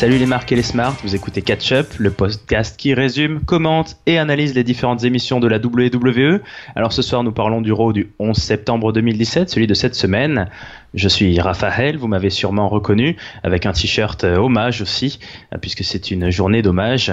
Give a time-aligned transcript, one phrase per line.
[0.00, 3.98] Salut les marques et les smarts, vous écoutez Catch Up, le podcast qui résume, commente
[4.06, 6.40] et analyse les différentes émissions de la WWE.
[6.74, 10.48] Alors ce soir nous parlons du Raw du 11 septembre 2017, celui de cette semaine.
[10.94, 15.18] Je suis Raphaël, vous m'avez sûrement reconnu, avec un t-shirt euh, hommage aussi,
[15.52, 17.12] euh, puisque c'est une journée d'hommage.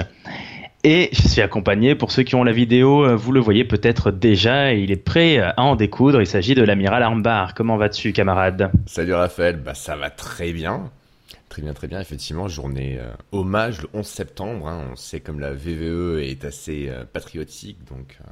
[0.82, 4.10] Et je suis accompagné, pour ceux qui ont la vidéo, euh, vous le voyez peut-être
[4.10, 6.22] déjà, il est prêt à en découdre.
[6.22, 7.52] Il s'agit de l'amiral Armbar.
[7.52, 8.70] Comment vas-tu, camarade?
[8.86, 10.90] Salut Raphaël, bah ça va très bien.
[11.58, 12.00] Très bien, très bien.
[12.00, 14.68] Effectivement, journée euh, hommage le 11 septembre.
[14.68, 14.90] Hein.
[14.92, 18.30] On sait comme la VVE est assez euh, patriotique, donc euh,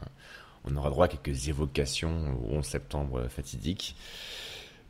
[0.65, 3.97] on aura droit à quelques évocations au 11 septembre fatidique.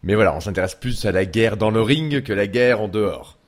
[0.02, 2.88] Mais voilà, on s'intéresse plus à la guerre dans le ring que la guerre en
[2.88, 3.38] dehors.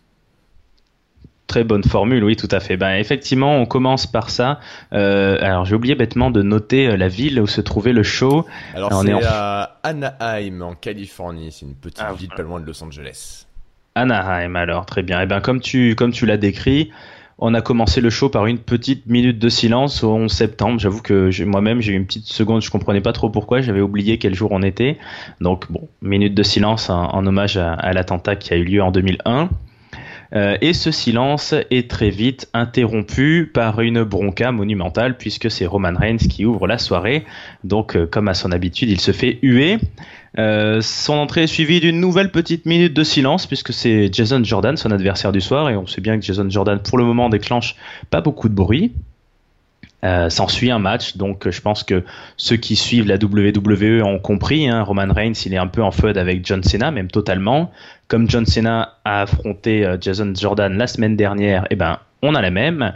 [1.49, 2.79] Très bonne formule, oui, tout à fait.
[2.79, 4.59] Ben, effectivement, on commence par ça.
[4.91, 8.47] alors, j'ai oublié bêtement de noter la ville où se trouvait le show.
[8.75, 11.53] Alors, c'est à Anaheim, en Californie.
[11.53, 13.48] C'est une petite ah, ville pas loin de Los Angeles.
[13.95, 15.21] Anaheim alors, très bien.
[15.21, 16.91] Et eh bien comme tu, comme tu l'as décrit,
[17.39, 20.81] on a commencé le show par une petite minute de silence au 11 septembre.
[20.81, 24.19] J'avoue que moi-même j'ai eu une petite seconde, je comprenais pas trop pourquoi, j'avais oublié
[24.19, 24.99] quel jour on était.
[25.41, 29.51] Donc bon, minute de silence en, hommage à, l'attentat qui a eu lieu en 2001.
[30.35, 35.95] Euh, et ce silence est très vite interrompu par une bronca monumentale puisque c'est Roman
[35.97, 37.25] Reigns qui ouvre la soirée.
[37.63, 39.79] Donc euh, comme à son habitude, il se fait huer.
[40.39, 44.77] Euh, son entrée est suivie d'une nouvelle petite minute de silence puisque c'est Jason Jordan,
[44.77, 47.75] son adversaire du soir, et on sait bien que Jason Jordan, pour le moment, déclenche
[48.11, 48.93] pas beaucoup de bruit.
[50.05, 52.05] Euh, S'ensuit un match, donc je pense que
[52.37, 54.69] ceux qui suivent la WWE ont compris.
[54.69, 57.73] Hein, Roman Reigns, il est un peu en feud avec John Cena, même totalement.
[58.07, 62.43] Comme John Cena a affronté euh, Jason Jordan la semaine dernière, eh ben on a
[62.43, 62.93] la même,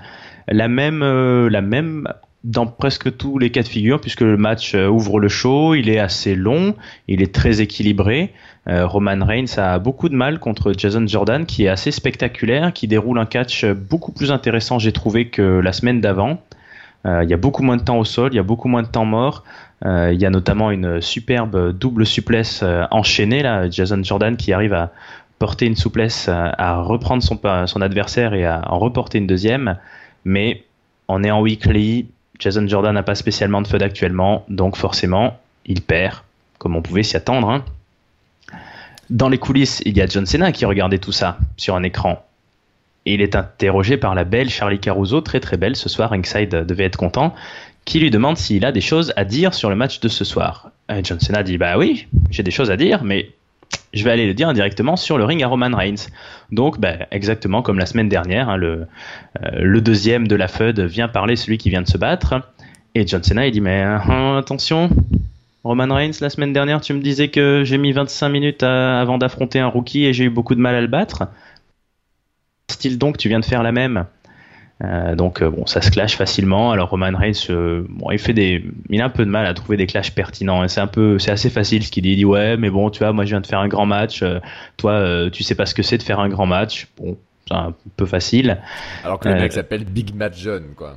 [0.47, 2.07] la même, euh, la même
[2.45, 5.89] dans presque tous les cas de figure, puisque le match euh, ouvre le show, il
[5.89, 6.75] est assez long,
[7.07, 8.33] il est très équilibré.
[8.69, 12.89] Euh, Roman Reigns a beaucoup de mal contre Jason Jordan, qui est assez spectaculaire, qui
[12.89, 16.41] déroule un catch beaucoup plus intéressant, j'ai trouvé, que la semaine d'avant.
[17.07, 18.83] Euh, il y a beaucoup moins de temps au sol, il y a beaucoup moins
[18.83, 19.45] de temps mort.
[19.85, 24.93] il y a notamment une superbe double souplesse enchaînée, là, Jason Jordan qui arrive à
[25.41, 29.77] porter une souplesse, à reprendre son, son adversaire et à en reporter une deuxième.
[30.25, 30.63] Mais
[31.09, 32.07] on est en weekly,
[32.43, 36.17] Jason Jordan n'a pas spécialement de feu actuellement, donc forcément, il perd,
[36.59, 37.49] comme on pouvait s'y attendre.
[37.49, 37.65] Hein.
[39.11, 42.27] Dans les coulisses, il y a John Cena qui regardait tout ça sur un écran.
[43.07, 46.67] Et il est interrogé par la belle Charlie Caruso, très très belle ce soir, Ringside
[46.67, 47.33] devait être content,
[47.85, 50.71] qui lui demande s'il a des choses à dire sur le match de ce soir.
[51.05, 53.31] John Cena dit Bah oui, j'ai des choses à dire, mais
[53.93, 56.09] je vais aller le dire indirectement sur le ring à Roman Reigns.
[56.51, 58.87] Donc, bah, exactement comme la semaine dernière, hein, le,
[59.43, 62.41] euh, le, deuxième de la FUD vient parler celui qui vient de se battre.
[62.95, 64.91] Et John Cena, il dit Mais hein, attention,
[65.65, 69.61] Roman Reigns, la semaine dernière, tu me disais que j'ai mis 25 minutes avant d'affronter
[69.61, 71.25] un rookie et j'ai eu beaucoup de mal à le battre.
[72.69, 74.07] Style donc, tu viens de faire la même.
[74.83, 76.73] Euh, donc euh, bon, ça se clash facilement.
[76.73, 79.55] Alors Roman Reigns, euh, bon, il fait des, il a un peu de mal à
[79.55, 80.67] trouver des clashs pertinents.
[80.69, 82.13] C'est un peu, c'est assez facile ce qu'il dit.
[82.13, 84.25] Il dit ouais, mais bon, tu vois, moi je viens de faire un grand match.
[84.77, 86.89] toi, tu sais pas ce que c'est de faire un grand match.
[86.99, 87.17] Bon,
[87.47, 88.59] c'est un peu facile.
[89.05, 90.97] Alors que le mec s'appelle Big Match John, quoi.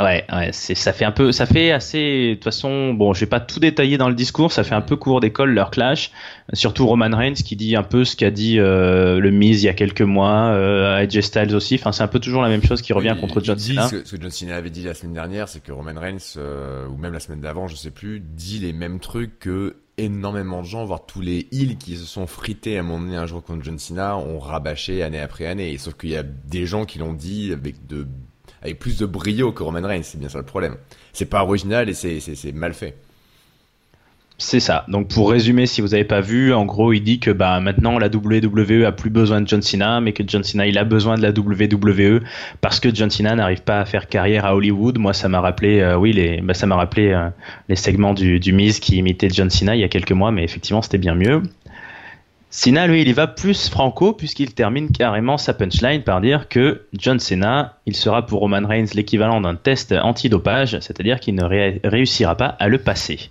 [0.00, 2.30] Ouais, ça fait un peu, ça fait assez.
[2.30, 4.50] De toute façon, bon, je vais pas tout détailler dans le discours.
[4.50, 6.12] Ça fait un peu court d'école leur clash.
[6.54, 9.68] Surtout Roman Reigns qui dit un peu ce qu'a dit euh, le Miz il y
[9.68, 11.74] a quelques mois, euh, AJ Styles aussi.
[11.74, 13.86] Enfin, c'est un peu toujours la même chose qui revient contre John Cena.
[13.88, 16.88] Ce, ce, que John Cena avait dit la semaine dernière, c'est que Roman Reigns, euh,
[16.88, 20.66] ou même la semaine d'avant, je sais plus, dit les mêmes trucs que énormément de
[20.66, 23.42] gens, voire tous les heels qui se sont frités à un moment donné un jour
[23.42, 25.76] contre John Cena, ont rabâché année après année.
[25.76, 28.06] sauf qu'il y a des gens qui l'ont dit avec de
[28.62, 30.02] avec plus de brio que Roman Reigns.
[30.02, 30.76] C'est bien ça le problème.
[31.12, 32.96] C'est pas original et c'est mal fait.
[34.38, 34.84] C'est ça.
[34.88, 37.98] Donc pour résumer, si vous n'avez pas vu, en gros, il dit que bah maintenant
[37.98, 41.14] la WWE a plus besoin de John Cena, mais que John Cena il a besoin
[41.16, 42.22] de la WWE
[42.60, 44.98] parce que John Cena n'arrive pas à faire carrière à Hollywood.
[44.98, 47.28] Moi, ça m'a rappelé, euh, oui, les, bah, ça m'a rappelé euh,
[47.68, 50.42] les segments du, du Miz qui imitait John Cena il y a quelques mois, mais
[50.42, 51.42] effectivement, c'était bien mieux.
[52.54, 56.82] Cena, lui, il y va plus franco puisqu'il termine carrément sa punchline par dire que
[56.92, 61.44] John Cena, il sera pour Roman Reigns l'équivalent d'un test antidopage, c'est-à-dire qu'il ne
[61.88, 63.30] réussira pas à le passer.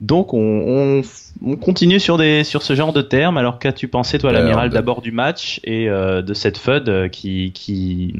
[0.00, 1.02] Donc on,
[1.60, 3.36] continue sur, des, sur ce genre de termes.
[3.36, 8.14] Alors qu'as-tu pensé toi, l'amiral, d'abord du match et euh, de cette FUD qui, qui,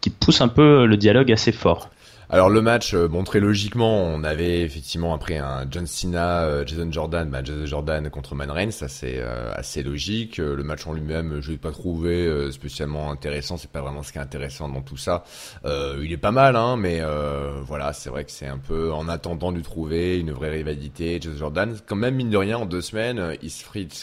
[0.00, 1.88] qui pousse un peu le dialogue assez fort?
[2.34, 6.64] Alors le match, euh, bon très logiquement, on avait effectivement après un John Cena, euh,
[6.66, 10.38] Jason Jordan, bah, Jason Jordan contre Man Reigns, ça c'est euh, assez logique.
[10.38, 13.58] Le match en lui-même, je l'ai pas trouvé spécialement intéressant.
[13.58, 15.24] C'est pas vraiment ce qui est intéressant dans tout ça.
[15.64, 17.02] il est pas mal, hein, mais
[17.66, 21.18] voilà, c'est vrai que c'est un peu en attendant de trouver une vraie rivalité.
[21.20, 23.52] Jason Jordan, quand même mine de rien, en deux semaines, il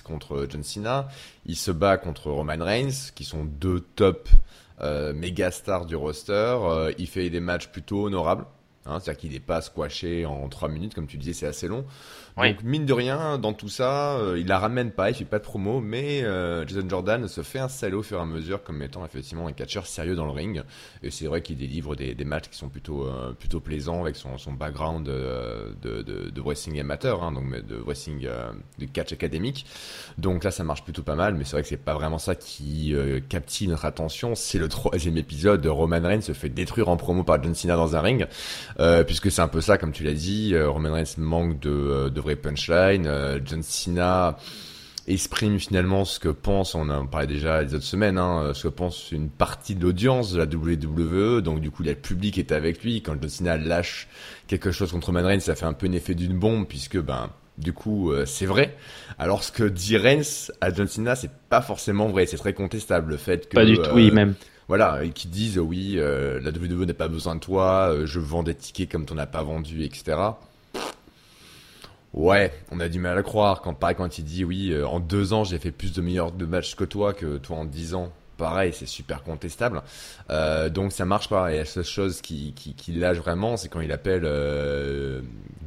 [0.04, 1.08] contre John Cena,
[1.48, 4.30] il se bat contre Roman Reigns, qui sont deux top
[5.14, 6.58] méga star du roster.
[6.98, 8.46] il fait des matchs plutôt honorables.
[8.86, 11.86] Hein, C'est-à-dire qu'il n'est pas squashé en 3 minutes, comme tu disais, c'est assez long.
[12.48, 15.40] Donc mine de rien, dans tout ça, euh, il la ramène pas, il fait pas
[15.40, 18.82] de promo, mais euh, Jason Jordan se fait installer au fur et à mesure comme
[18.82, 20.64] étant effectivement un catcheur sérieux dans le ring.
[21.04, 24.38] Et c'est vrai qu'il délivre des, matchs qui sont plutôt euh, plutôt plaisants avec son,
[24.38, 28.28] son background de, de, de, wrestling amateur, hein, donc de wrestling
[28.78, 29.66] de catch académique.
[30.18, 32.36] Donc là, ça marche plutôt pas mal, mais c'est vrai que c'est pas vraiment ça
[32.36, 32.94] qui
[33.28, 34.36] captive notre attention.
[34.36, 35.66] C'est le troisième épisode.
[35.66, 38.28] Roman Reigns se fait détruire en promo par John Cena dans un ring,
[39.06, 40.58] puisque c'est un peu ça, comme tu l'as dit.
[40.58, 43.08] Roman Reigns manque de, de punchline.
[43.08, 44.38] Euh, John Cena
[45.08, 48.68] exprime finalement ce que pense, on en parlait déjà les autres semaines, hein, ce que
[48.68, 51.42] pense une partie de l'audience de la WWE.
[51.42, 53.02] Donc du coup, le public est avec lui.
[53.02, 54.08] Quand John Cena lâche
[54.48, 57.74] quelque chose contre Man ça fait un peu un effet d'une bombe puisque ben du
[57.74, 58.78] coup euh, c'est vrai.
[59.18, 62.26] Alors ce que dit Reigns à John Cena, c'est pas forcément vrai.
[62.28, 63.56] C'est très contestable le fait que.
[63.56, 64.36] Pas du tout, oui euh, même.
[64.68, 68.54] Voilà, et qui disent oui, la WWE n'a pas besoin de toi, je vends des
[68.54, 70.16] tickets comme t'en as pas vendu, etc.
[72.14, 75.00] Ouais, on a du mal à croire quand pareil quand il dit oui euh, en
[75.00, 77.94] deux ans j'ai fait plus de meilleurs de matchs que toi que toi en dix
[77.94, 78.12] ans.
[78.40, 79.84] Pareil, c'est super contestable.
[80.30, 81.52] Euh, donc ça marche pas.
[81.52, 85.22] Et la seule chose qui, qui, qui lâche vraiment, c'est quand il appelle euh,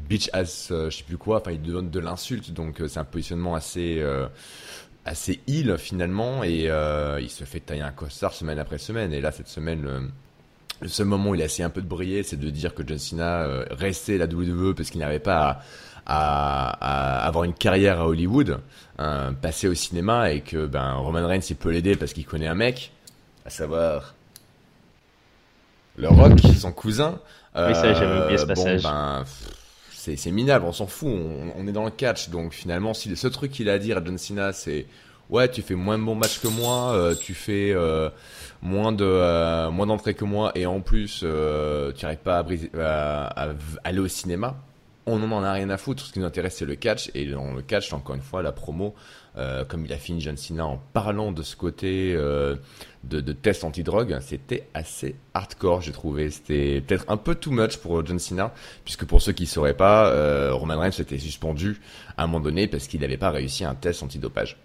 [0.09, 1.43] bitch as euh, je sais plus quoi.
[1.43, 2.51] Enfin, il donne de l'insulte.
[2.51, 4.03] Donc c'est un positionnement assez
[5.05, 6.45] assez il finalement.
[6.45, 6.71] Et
[7.21, 9.13] il se fait tailler un costard semaine après semaine.
[9.13, 10.11] Et là cette semaine.
[10.81, 12.83] Le, seul moment où il a essayé un peu de briller, c'est de dire que
[12.85, 15.63] John Cena restait la WWE parce qu'il n'avait pas à,
[16.07, 18.59] à, avoir une carrière à Hollywood,
[18.99, 22.49] hein, passer au cinéma et que ben Roman Reigns il peut l'aider parce qu'il connaît
[22.49, 22.93] un mec,
[23.47, 24.15] à savoir
[25.97, 27.19] le Rock, son cousin.
[27.55, 28.83] Oui, ça j'avais oublié ce euh, passage.
[28.83, 29.25] ben,
[29.91, 31.13] c'est minable, on s'en fout,
[31.57, 33.99] on, est dans le catch, donc finalement si le seul truc qu'il a à dire
[33.99, 34.87] à John Cena c'est
[35.31, 38.11] ouais tu fais moins de bons matchs que moi, euh, tu fais euh,
[38.63, 41.27] moins de moins d'entrées que moi et en plus tu
[42.03, 42.45] n'arrives pas
[42.75, 43.55] à, à,
[43.85, 44.57] aller au cinéma
[45.07, 46.05] on n'en a rien à foutre.
[46.05, 47.11] Ce qui nous intéresse, c'est le catch.
[47.15, 48.95] Et dans le catch, encore une fois, la promo,
[49.37, 52.57] euh, comme il a fini John Cena en parlant de ce côté euh,
[53.05, 56.31] de, de, test anti-drogue, c'était assez hardcore, j'ai trouvé.
[56.31, 58.53] C'était peut-être un peu too much pour John Cena,
[58.85, 61.81] puisque pour ceux qui ne sauraient pas, euh, Roman Reigns était suspendu
[62.17, 64.57] à un moment donné parce qu'il n'avait pas réussi un test antidopage.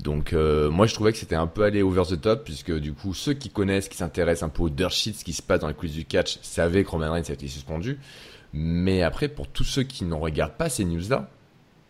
[0.00, 3.14] Donc moi je trouvais que c'était un peu aller over the top puisque du coup
[3.14, 5.74] ceux qui connaissent, qui s'intéressent un peu au dirt ce qui se passe dans les
[5.74, 8.00] coulisses du catch, savaient que Roman Reigns a été suspendu.
[8.52, 11.30] Mais après, pour tous ceux qui n'en regardent pas ces news-là,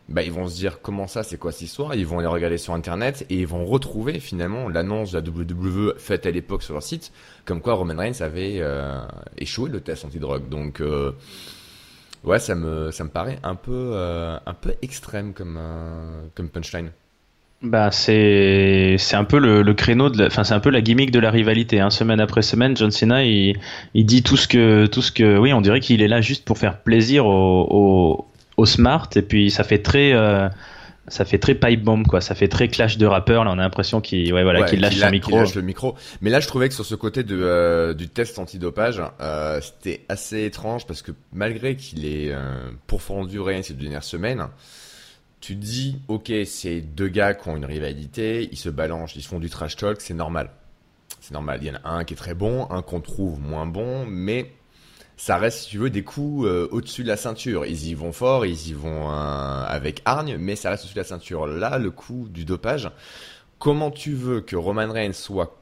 [0.09, 1.95] bah, ils vont se dire comment ça, c'est quoi cette histoire?
[1.95, 5.99] Ils vont aller regarder sur Internet et ils vont retrouver finalement l'annonce de la WWE
[5.99, 7.13] faite à l'époque sur leur site,
[7.45, 9.01] comme quoi Roman Reigns avait euh,
[9.39, 10.49] échoué le test anti-drogue.
[10.49, 11.13] Donc, euh,
[12.25, 15.59] ouais, ça me, ça me paraît un peu, euh, un peu extrême comme,
[16.35, 16.91] comme punchline.
[17.63, 21.13] Bah c'est c'est un peu le, le créneau de enfin c'est un peu la gimmick
[21.13, 21.91] de la rivalité hein.
[21.91, 23.57] semaine après semaine John Cena il,
[23.95, 26.45] il dit tout ce que tout ce que oui on dirait qu'il est là juste
[26.45, 28.27] pour faire plaisir au,
[28.57, 30.49] au, smart et puis ça fait très euh,
[31.07, 32.21] ça fait très pipe bomb quoi.
[32.21, 33.53] Ça fait très clash de rappeurs là.
[33.53, 35.37] On a l'impression qu'il ouais voilà qu'il lâche son micro.
[35.37, 35.95] lâche le micro.
[36.21, 40.05] Mais là je trouvais que sur ce côté de euh, du test antidopage euh, c'était
[40.09, 42.35] assez étrange parce que malgré qu'il est
[42.89, 44.49] pourfendu rien ces dernières semaines
[45.43, 49.25] tu te dis, ok, c'est deux gars qui ont une rivalité, ils se balancent, ils
[49.25, 50.51] font du trash talk, c'est normal.
[51.21, 51.59] C'est normal.
[51.63, 54.53] Il y en a un qui est très bon, un qu'on trouve moins bon, mais
[55.17, 57.67] ça reste, si tu veux, des coups euh, au-dessus de la ceinture.
[57.67, 61.01] Ils y vont fort, ils y vont euh, avec hargne, mais ça reste au-dessus de
[61.01, 61.47] la ceinture.
[61.49, 62.89] Là, le coup du dopage,
[63.59, 65.61] comment tu veux que Roman Reigns soit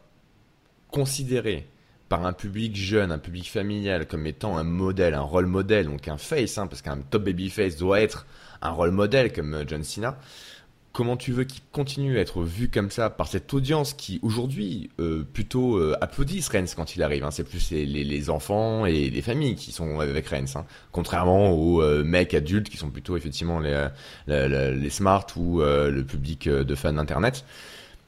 [0.90, 1.66] considéré
[2.10, 6.06] par un public jeune, un public familial, comme étant un modèle, un rôle modèle, donc
[6.06, 8.26] un face, hein, parce qu'un top baby face doit être
[8.62, 10.18] un rôle modèle comme euh, John Cena.
[10.92, 14.90] Comment tu veux qu'il continue à être vu comme ça par cette audience qui aujourd'hui
[14.98, 17.22] euh, plutôt euh, applaudissent Reigns quand il arrive.
[17.22, 17.30] Hein.
[17.30, 20.64] C'est plus les, les, enfants et les familles qui sont avec Reigns, hein.
[20.90, 23.86] contrairement aux mecs adultes qui sont plutôt effectivement les,
[24.26, 27.44] les, smart ou le public de fans d'internet.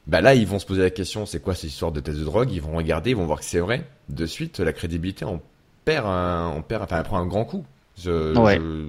[0.05, 2.25] Bah là, ils vont se poser la question, c'est quoi cette histoire de test de
[2.25, 2.51] drogue?
[2.51, 3.85] Ils vont regarder, ils vont voir que c'est vrai.
[4.09, 5.41] De suite, la crédibilité, on
[5.85, 7.65] perd, on perd, enfin, elle prend un grand coup.
[8.01, 8.33] Je,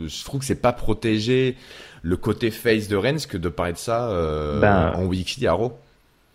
[0.09, 1.57] je, trouve que c'est pas protégé
[2.03, 5.57] le côté face de Rennes que de parler de ça euh, ben, en wiki à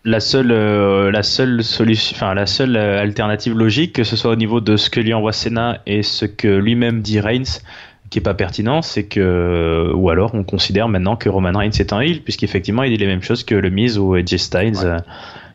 [0.04, 4.32] La seule, euh, la seule solution, enfin la seule euh, alternative logique, que ce soit
[4.32, 7.60] au niveau de ce que lui envoie Senna et ce que lui-même dit Reigns,
[8.08, 11.92] qui est pas pertinent, c'est que, ou alors on considère maintenant que Roman Reigns est
[11.92, 15.02] un heel, puisqu'effectivement il dit les mêmes choses que le Miz ou AJ Styles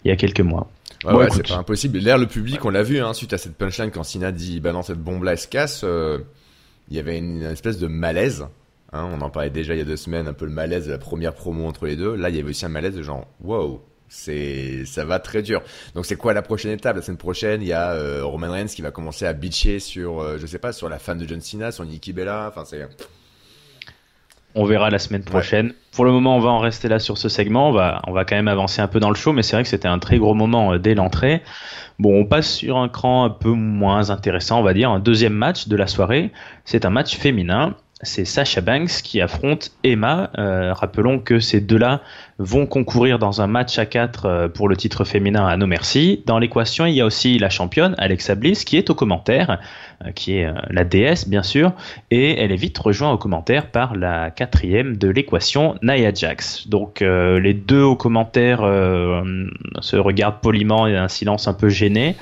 [0.04, 0.70] il y a quelques mois.
[1.06, 2.00] Ouais, c'est pas impossible.
[2.00, 4.72] L'air le public, on l'a vu, hein, suite à cette punchline quand Cena dit bah
[4.72, 5.86] non cette bombe là elle se casse
[6.90, 8.46] il y avait une, espèce de malaise.
[8.92, 10.92] Hein, on en parlait déjà il y a deux semaines, un peu le malaise de
[10.92, 12.16] la première promo entre les deux.
[12.16, 15.62] Là, il y avait aussi un malaise de genre, wow, c'est ça va très dur.
[15.96, 16.96] Donc c'est quoi la prochaine étape?
[16.96, 20.22] La semaine prochaine, il y a euh, Roman Reigns qui va commencer à bitcher sur,
[20.22, 22.48] euh, je sais pas, sur la femme de John Cena, sur Nikki Bella.
[22.50, 22.88] Enfin c'est.
[24.58, 25.74] On verra la semaine prochaine.
[25.92, 27.70] Pour le moment, on va en rester là sur ce segment.
[27.70, 29.64] On va, on va quand même avancer un peu dans le show, mais c'est vrai
[29.64, 31.44] que c'était un très gros moment euh, dès l'entrée.
[32.00, 34.90] Bon, on passe sur un cran un peu moins intéressant, on va dire.
[34.90, 36.32] Un deuxième match de la soirée.
[36.64, 40.30] C'est un match féminin c'est Sasha Banks qui affronte Emma.
[40.38, 42.02] Euh, rappelons que ces deux-là
[42.40, 46.22] vont concourir dans un match à 4 euh, pour le titre féminin à No Merci.
[46.26, 49.60] Dans l'équation, il y a aussi la championne Alexa Bliss qui est au commentaire,
[50.04, 51.72] euh, qui est la déesse bien sûr,
[52.12, 56.68] et elle est vite rejointe au commentaire par la quatrième de l'équation, Nia Jax.
[56.68, 58.60] Donc les deux au commentaire
[59.80, 62.18] se regardent poliment et un silence un peu gêné.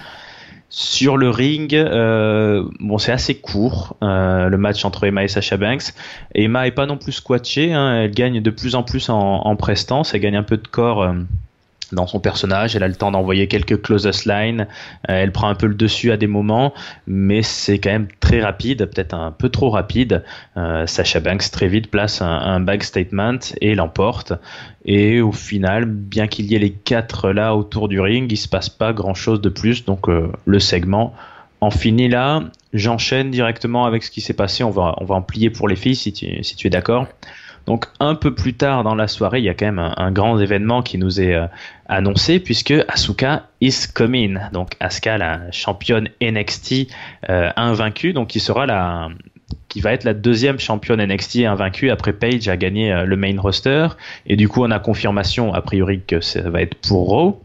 [0.75, 5.55] Sur le ring, euh, bon, c'est assez court euh, le match entre Emma et Sasha
[5.55, 5.93] Banks.
[6.33, 9.55] Emma est pas non plus squatchée, hein, elle gagne de plus en plus en, en
[9.55, 11.13] prestance, elle gagne un peu de corps.
[11.93, 12.75] Dans son personnage.
[12.75, 14.67] Elle a le temps d'envoyer quelques closest lines.
[15.09, 16.73] Euh, elle prend un peu le dessus à des moments,
[17.07, 20.23] mais c'est quand même très rapide, peut-être un peu trop rapide.
[20.57, 24.33] Euh, Sasha Banks très vite place un, un statement et l'emporte.
[24.85, 28.47] Et au final, bien qu'il y ait les quatre là autour du ring, il se
[28.47, 29.85] passe pas grand chose de plus.
[29.85, 31.13] Donc euh, le segment
[31.61, 32.43] en finit là.
[32.73, 34.63] J'enchaîne directement avec ce qui s'est passé.
[34.63, 37.07] On va, on va en plier pour les filles si tu, si tu es d'accord.
[37.65, 40.39] Donc un peu plus tard dans la soirée, il y a quand même un, grand
[40.39, 41.47] événement qui nous est euh,
[41.87, 44.39] annoncé puisque Asuka is coming.
[44.51, 46.87] Donc Asuka, la championne NXT
[47.29, 49.09] euh, invaincue, donc qui sera la
[49.69, 53.39] qui va être la deuxième championne NXT invaincue après Paige a gagné euh, le main
[53.39, 53.87] roster
[54.27, 57.41] et du coup on a confirmation a priori que ça va être pour Raw.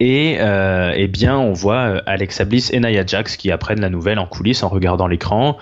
[0.00, 3.90] Et euh, eh bien, on voit euh, Alexa Bliss et Nia Jax qui apprennent la
[3.90, 5.58] nouvelle en coulisses en regardant l'écran.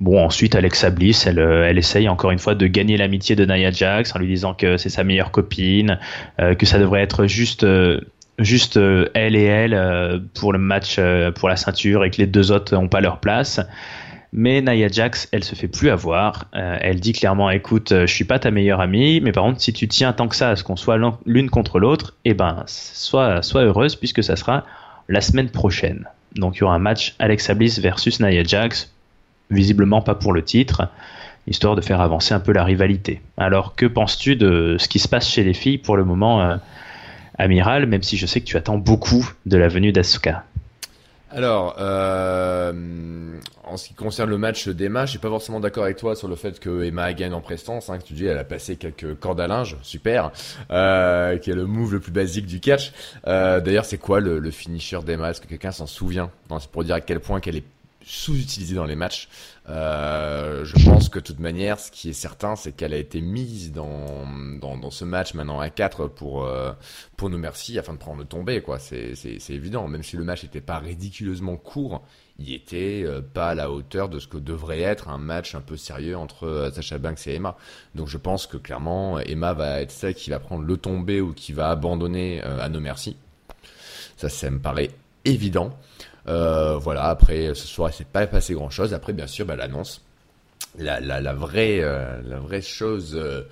[0.00, 3.46] Bon, ensuite, Alexa Bliss, elle, euh, elle essaye encore une fois de gagner l'amitié de
[3.46, 5.98] Nia Jax en lui disant que c'est sa meilleure copine,
[6.38, 7.66] euh, que ça devrait être juste,
[8.38, 8.78] juste
[9.14, 11.00] elle et elle pour le match
[11.34, 13.60] pour la ceinture et que les deux autres n'ont pas leur place.
[14.32, 16.46] Mais Nia Jax, elle se fait plus avoir.
[16.54, 19.60] Euh, elle dit clairement, écoute, euh, je suis pas ta meilleure amie, mais par contre,
[19.60, 22.62] si tu tiens tant que ça à ce qu'on soit l'une contre l'autre, eh ben,
[22.66, 24.64] sois, heureuse puisque ça sera
[25.08, 26.06] la semaine prochaine.
[26.34, 28.92] Donc il y aura un match Alexa Bliss versus Nia Jax,
[29.50, 30.88] visiblement pas pour le titre,
[31.46, 33.22] histoire de faire avancer un peu la rivalité.
[33.38, 36.56] Alors que penses-tu de ce qui se passe chez les filles pour le moment, euh,
[37.38, 40.44] Amiral, même si je sais que tu attends beaucoup de la venue d'Asuka?
[41.30, 42.72] Alors, euh,
[43.64, 46.26] en ce qui concerne le match d'Emma, je suis pas forcément d'accord avec toi sur
[46.26, 47.90] le fait que Emma gagne en prestance.
[47.90, 50.32] Hein, que tu dis, elle a passé quelques cordes à linge, super,
[50.70, 52.92] euh, qui est le move le plus basique du catch.
[53.26, 55.30] Euh, D'ailleurs, c'est quoi le, finisher d'Emma?
[55.30, 56.30] Est-ce que quelqu'un s'en souvient?
[56.60, 57.64] C'est pour dire à quel point qu'elle est
[58.08, 59.28] sous-utilisée dans les matchs.
[59.68, 63.20] Euh, je pense que de toute manière, ce qui est certain, c'est qu'elle a été
[63.20, 64.26] mise dans,
[64.58, 66.72] dans, ce match maintenant à 4 pour, euh,
[67.18, 68.62] pour nous merci afin de prendre le tombé.
[68.62, 68.78] quoi.
[68.78, 69.12] C'est
[69.50, 69.86] évident.
[69.88, 72.02] Même si le match n'était pas ridiculeusement court,
[72.38, 75.60] il était euh, pas à la hauteur de ce que devrait être un match un
[75.60, 77.58] peu sérieux entre euh, Sacha Banks et Emma.
[77.94, 81.34] Donc je pense que clairement, Emma va être celle qui va prendre le tombé ou
[81.34, 83.16] qui va abandonner à nos merci.
[84.16, 84.90] Ça, ça me paraît
[85.26, 85.76] évident.
[86.28, 88.94] Euh, voilà, après ce soir, il s'est pas passé grand chose.
[88.94, 90.02] Après, bien sûr, bah, l'annonce.
[90.76, 93.42] La, la, vraie, euh, la vraie chose euh,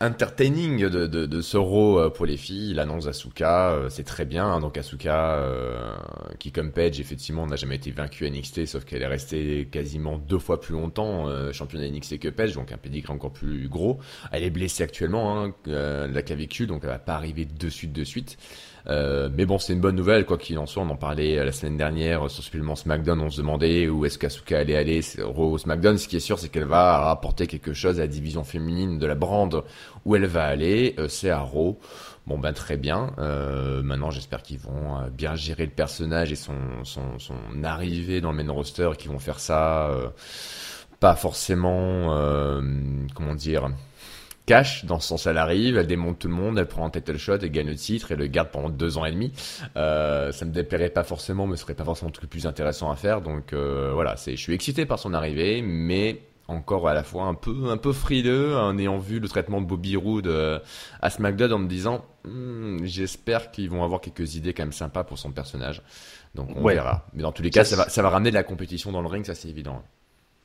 [0.00, 4.46] entertaining de, de, ce Raw pour les filles, l'annonce d'Asuka, c'est très bien.
[4.46, 4.60] Hein.
[4.60, 5.40] donc Asuka,
[6.40, 10.18] qui comme Page, effectivement, n'a jamais été vaincue à NXT, sauf qu'elle est restée quasiment
[10.18, 14.00] deux fois plus longtemps championne à NXT que Page, donc un pédigré encore plus gros.
[14.32, 18.04] Elle est blessée actuellement, hein, la clavicule, donc elle va pas arriver de suite de
[18.04, 18.36] suite.
[18.86, 20.82] Euh, mais bon, c'est une bonne nouvelle, quoi qu'il en soit.
[20.82, 23.20] On en parlait euh, la semaine dernière sur supplément SmackDown.
[23.20, 25.96] On se demandait où est-ce qu'Asuka allait aller au SmackDown.
[25.96, 29.06] Ce qui est sûr, c'est qu'elle va rapporter quelque chose à la division féminine de
[29.06, 29.62] la brand
[30.04, 30.94] où elle va aller.
[30.98, 31.78] Euh, c'est à Raw.
[32.26, 33.12] Bon ben très bien.
[33.18, 38.32] Euh, maintenant j'espère qu'ils vont bien gérer le personnage et son, son, son arrivée dans
[38.32, 39.90] le main roster, qu'ils vont faire ça
[41.00, 42.06] pas forcément
[43.14, 43.68] comment dire
[44.46, 47.16] cash dans ce sens elle arrive, elle démonte tout le monde, elle prend un title
[47.16, 49.32] shot, elle gagne le titre et le garde pendant deux ans et demi.
[49.76, 52.90] Euh, ça me déplairait pas forcément, mais ce serait pas forcément le truc plus intéressant
[52.90, 53.20] à faire.
[53.20, 57.24] Donc euh, voilà, c'est, je suis excité par son arrivée, mais encore à la fois
[57.24, 60.58] un peu un peu frileux en ayant vu le traitement de Bobby Roode euh,
[61.00, 65.04] à SmackDown en me disant hmm, j'espère qu'ils vont avoir quelques idées quand même sympas
[65.04, 65.80] pour son personnage.
[66.34, 67.06] Donc on verra.
[67.14, 69.08] Mais dans tous les cas, ça va, ça va ramener de la compétition dans le
[69.08, 69.82] ring, ça c'est évident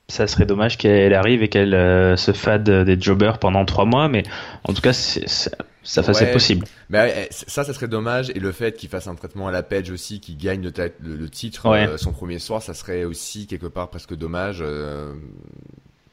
[0.10, 4.10] ça serait dommage qu'elle arrive et qu'elle euh, se fade des jobbers pendant trois mois,
[4.10, 4.24] mais
[4.64, 5.52] en tout cas, ça,
[5.84, 6.66] ça c'est possible.
[6.90, 9.92] Mais ça, ça serait dommage, et le fait qu'il fasse un traitement à la page
[9.92, 14.16] aussi, qu'il gagne le, titre euh, son premier soir, ça serait aussi quelque part presque
[14.16, 14.60] dommage.
[14.62, 15.14] Euh,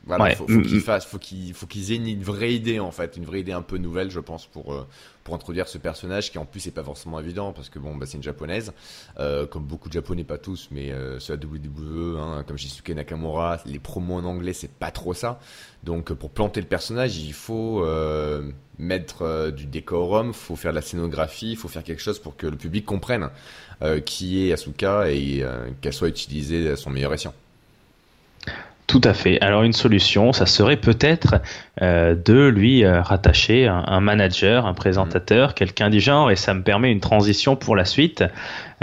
[0.06, 3.16] Voilà, faut, faut qu'ils fassent, faut qu'ils, faut qu'ils aient une, vraie idée en fait,
[3.16, 4.86] une vraie idée un peu nouvelle, je pense, pour euh,
[5.26, 8.06] pour introduire ce personnage qui en plus est pas forcément évident parce que bon, bah,
[8.06, 8.72] c'est une japonaise,
[9.18, 12.90] euh, comme beaucoup de japonais, pas tous, mais euh, ceux à WWE, hein, comme Shisuke
[12.90, 15.40] Nakamura, les promos en anglais, c'est pas trop ça.
[15.82, 20.76] Donc pour planter le personnage, il faut euh, mettre euh, du décorum, faut faire de
[20.76, 23.28] la scénographie, faut faire quelque chose pour que le public comprenne
[24.06, 25.44] qui est Asuka et
[25.82, 27.34] qu'elle soit utilisée à son meilleur escient.
[28.96, 29.38] Tout à fait.
[29.42, 31.34] Alors une solution, ça serait peut-être
[31.82, 36.62] euh, de lui euh, rattacher un, manager, un présentateur, quelqu'un du genre, et ça me
[36.62, 38.24] permet une transition pour la suite,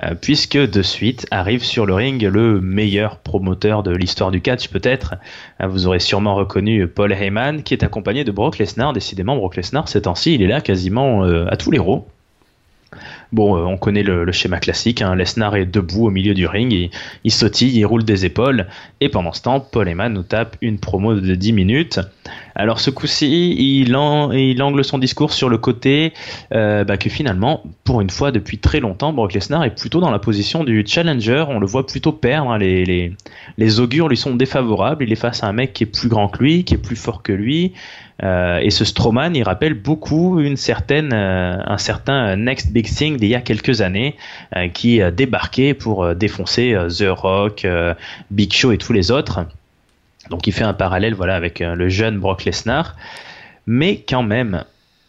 [0.03, 4.67] euh, puisque de suite arrive sur le ring le meilleur promoteur de l'histoire du catch
[4.67, 5.15] peut-être.
[5.60, 8.93] vous aurez sûrement reconnu Paul Heyman, qui est accompagné de Brock Lesnar.
[8.93, 12.03] Décidément, Brock Lesnar, ces temps-ci, il est là quasiment à tous les rôles.
[13.33, 15.01] Bon, euh, on connaît le, schéma classique.
[15.01, 15.15] Hein.
[15.15, 16.91] Lesnar est debout au milieu du ring, il,
[17.23, 18.67] il, sautille, il roule des épaules.
[19.01, 21.99] Et pendant ce temps, Paul Heyman nous tape une promo de 10 minutes.
[22.55, 26.13] Alors ce coup-ci, il, angle son discours sur le côté
[26.53, 30.11] euh, bah, que finalement, pour une fois depuis très longtemps, Brock Lesnar est plutôt dans
[30.11, 31.45] la position du challenger.
[31.49, 32.51] On le voit plutôt perdre.
[32.51, 32.59] Hein.
[32.59, 35.03] Les augures lui sont défavorables.
[35.03, 36.95] Il est face à un mec qui est plus grand que lui, qui est plus
[36.95, 37.73] fort que lui.
[38.23, 43.17] Euh, et ce Strowman, il rappelle beaucoup une certaine, euh, un certain Next Big Thing
[43.17, 44.15] d'il y a quelques années,
[44.55, 47.67] euh, qui débarquait pour défoncer The Rock,
[48.31, 49.45] Big Show et tous les autres.
[50.29, 52.95] Donc il fait un parallèle voilà avec le jeune Brock Lesnar,
[53.67, 54.63] mais quand même.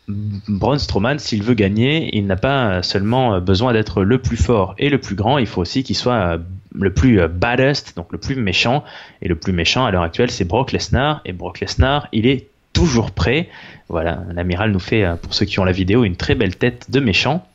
[0.07, 4.91] Braun Strowman, s'il veut gagner, il n'a pas seulement besoin d'être le plus fort et
[4.91, 6.39] le plus grand, il faut aussi qu'il soit
[6.75, 8.85] le plus baddest, donc le plus méchant.
[9.23, 11.23] Et le plus méchant à l'heure actuelle, c'est Brock Lesnar.
[11.25, 12.49] Et Brock Lesnar, il est
[12.85, 13.49] toujours prêt.
[13.89, 16.91] Voilà, l'amiral nous fait, euh, pour ceux qui ont la vidéo, une très belle tête
[16.91, 17.47] de méchant.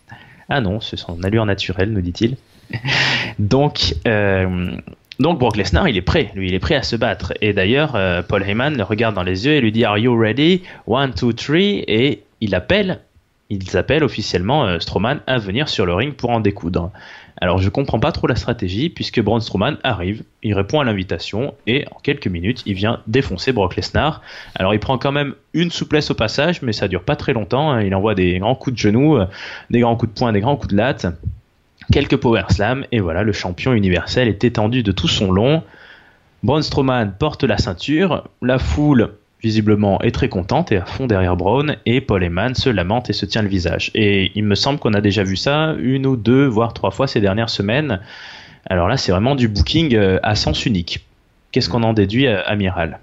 [0.50, 2.36] Ah non, c'est son allure naturelle, nous dit-il.
[3.40, 4.72] donc, euh,
[5.20, 7.34] donc Brock Lesnar, il est prêt, lui, il est prêt à se battre.
[7.42, 10.18] Et d'ailleurs, euh, Paul Heyman le regarde dans les yeux et lui dit Are you
[10.20, 10.64] ready?
[10.88, 11.84] One, two, three.
[11.88, 13.02] Et il appelle,
[13.50, 16.92] ils appellent officiellement Strowman à venir sur le ring pour en découdre.
[17.42, 21.54] Alors je comprends pas trop la stratégie puisque Braun Strowman arrive, il répond à l'invitation
[21.68, 24.22] et en quelques minutes il vient défoncer Brock Lesnar.
[24.56, 27.72] Alors il prend quand même une souplesse au passage mais ça dure pas très longtemps.
[27.72, 27.82] Hein.
[27.82, 29.26] Il envoie des grands coups de genoux, euh,
[29.70, 31.08] des grands coups de poing, des grands coups de latte,
[31.94, 35.64] quelques power slams et voilà le champion universel est étendu de tout son long.
[36.44, 41.36] Braun Strowman porte la ceinture, la foule visiblement est très contente et à fond derrière
[41.36, 43.92] Brown et Paul Heyman se lamente et se tient le visage.
[43.96, 47.08] Et il me semble qu'on a déjà vu ça une ou deux, voire trois fois
[47.08, 48.02] ces dernières semaines.
[48.66, 51.06] Alors là, c'est vraiment du booking euh, à sens unique.
[51.52, 53.00] Qu'est-ce qu'on en déduit, euh, Amiral?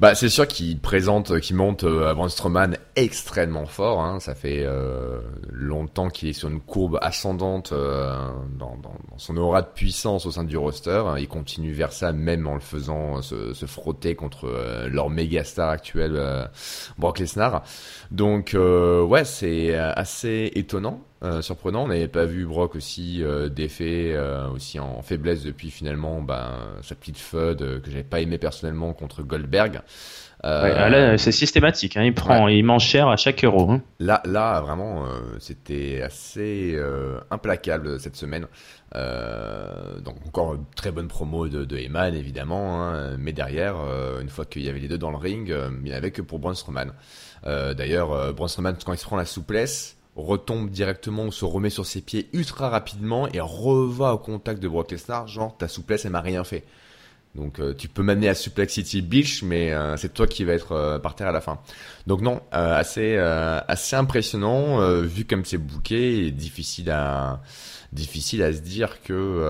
[0.00, 4.00] Bah, c'est sûr qu'il présente, qu'il monte euh, Braun Strowman extrêmement fort.
[4.00, 4.18] Hein.
[4.18, 5.20] Ça fait euh,
[5.52, 10.24] longtemps qu'il est sur une courbe ascendante euh, dans, dans, dans, son aura de puissance
[10.24, 11.04] au sein du roster.
[11.18, 15.44] Il continue vers ça même en le faisant se, se frotter contre euh, leur méga
[15.44, 16.18] star actuel,
[16.96, 17.62] Brock Lesnar.
[18.10, 21.02] Donc ouais, c'est assez étonnant.
[21.22, 21.84] Euh, surprenant.
[21.84, 26.56] On n'avait pas vu Brock aussi euh, défait, euh, aussi en faiblesse depuis finalement ben,
[26.80, 29.82] sa petite feud que j'avais pas aimé personnellement contre Goldberg.
[30.42, 31.98] là, c'est systématique.
[31.98, 32.04] Hein.
[32.04, 33.70] il prend, il mange cher à chaque euro.
[33.70, 33.82] Hein.
[33.98, 35.04] Là, là, vraiment,
[35.40, 36.80] c'était assez
[37.30, 38.46] implacable cette semaine.
[38.94, 43.16] donc encore une très bonne promo de, de Eman évidemment, hein.
[43.18, 43.76] mais derrière,
[44.22, 46.38] une fois qu'il y avait les deux dans le ring, il n'y avait que pour
[46.38, 46.94] Braun Strowman.
[47.44, 51.86] D'ailleurs, Braun Strowman quand il se prend la souplesse, retombe directement ou se remet sur
[51.86, 56.12] ses pieds ultra rapidement et reva au contact de Brock Lesnar, genre ta souplesse elle
[56.12, 56.64] m'a rien fait.
[57.36, 60.52] Donc euh, tu peux m'amener à Suplex City Beach, mais euh, c'est toi qui va
[60.52, 61.60] être euh, par terre à la fin.
[62.06, 67.40] Donc non, assez assez impressionnant vu comme c'est bouqué et difficile à
[67.92, 69.44] difficile à se dire que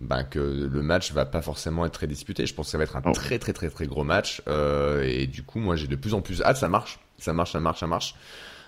[0.00, 2.46] ben, que le match va pas forcément être très disputé.
[2.46, 4.42] Je pense que ça va être un très très très très gros match
[5.02, 6.58] et du coup moi j'ai de plus en plus hâte.
[6.58, 8.14] Ça marche, ça marche, ça marche, ça marche.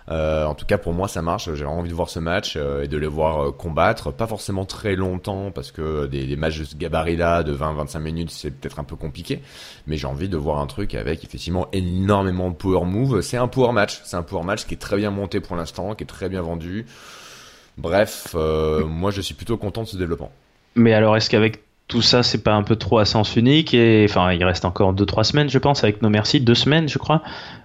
[0.09, 1.53] Euh, en tout cas, pour moi, ça marche.
[1.55, 4.12] J'ai envie de voir ce match euh, et de les voir euh, combattre.
[4.12, 8.31] Pas forcément très longtemps parce que des, des matchs de ce gabarit-là de 20-25 minutes,
[8.31, 9.40] c'est peut-être un peu compliqué.
[9.87, 13.21] Mais j'ai envie de voir un truc avec effectivement énormément de power move.
[13.21, 14.01] C'est un power match.
[14.05, 16.42] C'est un power match qui est très bien monté pour l'instant, qui est très bien
[16.42, 16.87] vendu.
[17.79, 20.33] Bref, moi, je suis plutôt content de ce développement.
[20.77, 24.07] Mais alors, est-ce qu'avec tout ça, c'est pas un peu trop à sens unique et
[24.09, 27.22] enfin, il reste encore 2-3 semaines, je pense, avec nos merci, deux semaines, je crois.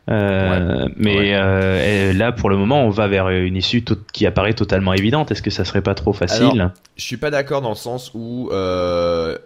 [0.09, 4.93] Euh, mais Euh, là, pour le moment, on va vers une issue qui apparaît totalement
[4.93, 5.31] évidente.
[5.31, 8.49] Est-ce que ça serait pas trop facile Je suis pas d'accord dans le sens où
[8.51, 9.39] euh,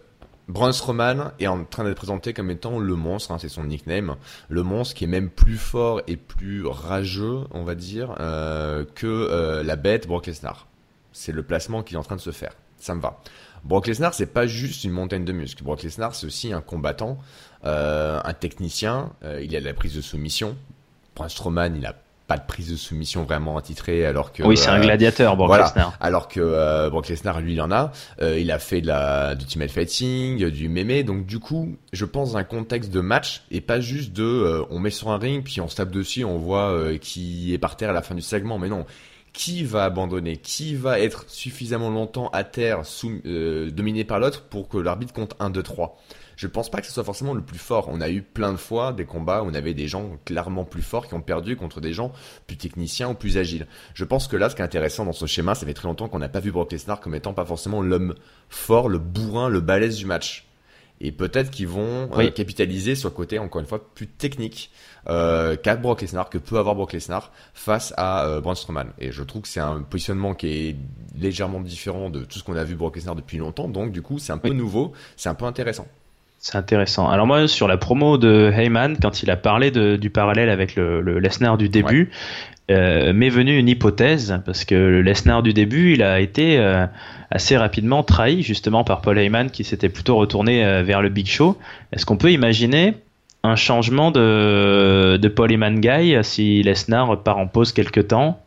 [0.49, 4.15] Braun Strowman est en train d'être présenté comme étant le monstre, hein, c'est son nickname,
[4.49, 9.61] le monstre qui est même plus fort et plus rageux, on va dire, euh, que
[9.65, 10.67] la bête Brock Lesnar.
[11.13, 12.51] C'est le placement qui est en train de se faire.
[12.77, 13.21] Ça me va.
[13.65, 15.63] Brock Lesnar, c'est pas juste une montagne de muscles.
[15.63, 17.17] Brock Lesnar, c'est aussi un combattant,
[17.65, 19.11] euh, un technicien.
[19.23, 20.55] Euh, il a de la prise de soumission.
[21.15, 21.95] Braun Strowman, il a
[22.27, 25.57] pas de prise de soumission vraiment attitrée alors que oui c'est un euh, gladiateur Brock
[25.57, 28.87] Lesnar alors que euh, Brock Lesnar lui il en a euh, il a fait de
[28.87, 32.99] la du ultimate fighting du mémé donc du coup je pense dans un contexte de
[32.99, 36.23] match et pas juste de on met sur un ring puis on se tape dessus
[36.23, 38.85] on voit qui est par terre à la fin du segment mais non
[39.35, 44.69] qui va abandonner qui va être suffisamment longtemps à terre sous, dominé par l'autre pour
[44.69, 45.97] que l'arbitre compte 1 2 3
[46.35, 47.87] je pense pas que ce soit forcément le plus fort.
[47.89, 50.81] On a eu plein de fois des combats où on avait des gens clairement plus
[50.81, 52.11] forts qui ont perdu contre des gens
[52.47, 53.67] plus techniciens ou plus agiles.
[53.93, 56.09] Je pense que là, ce qui est intéressant dans ce schéma, ça fait très longtemps
[56.09, 58.15] qu'on n'a pas vu Brock Lesnar comme étant pas forcément l'homme
[58.49, 60.44] fort, le bourrin, le balèze du match.
[61.01, 64.71] Et peut-être qu'ils vont euh, capitaliser sur le côté, encore une fois, plus technique
[65.09, 68.87] euh, qu'a Brock Lesnar, que peut avoir Brock Lesnar face à euh, Braun Strowman.
[68.99, 70.75] Et je trouve que c'est un positionnement qui est
[71.17, 73.67] légèrement différent de tout ce qu'on a vu Brock Lesnar depuis longtemps.
[73.67, 75.87] Donc du coup, c'est un peu nouveau, c'est un peu intéressant.
[76.45, 77.09] C'est intéressant.
[77.09, 80.75] Alors moi, sur la promo de Heyman, quand il a parlé de, du parallèle avec
[80.75, 82.11] le, le Lesnar du début,
[82.69, 86.85] euh, m'est venue une hypothèse, parce que le Lesnar du début, il a été euh,
[87.31, 91.25] assez rapidement trahi justement par Paul Heyman, qui s'était plutôt retourné euh, vers le Big
[91.25, 91.57] Show.
[91.91, 92.93] Est-ce qu'on peut imaginer
[93.41, 98.44] un changement de, de Paul Heyman Guy si Lesnar part en pause quelque temps?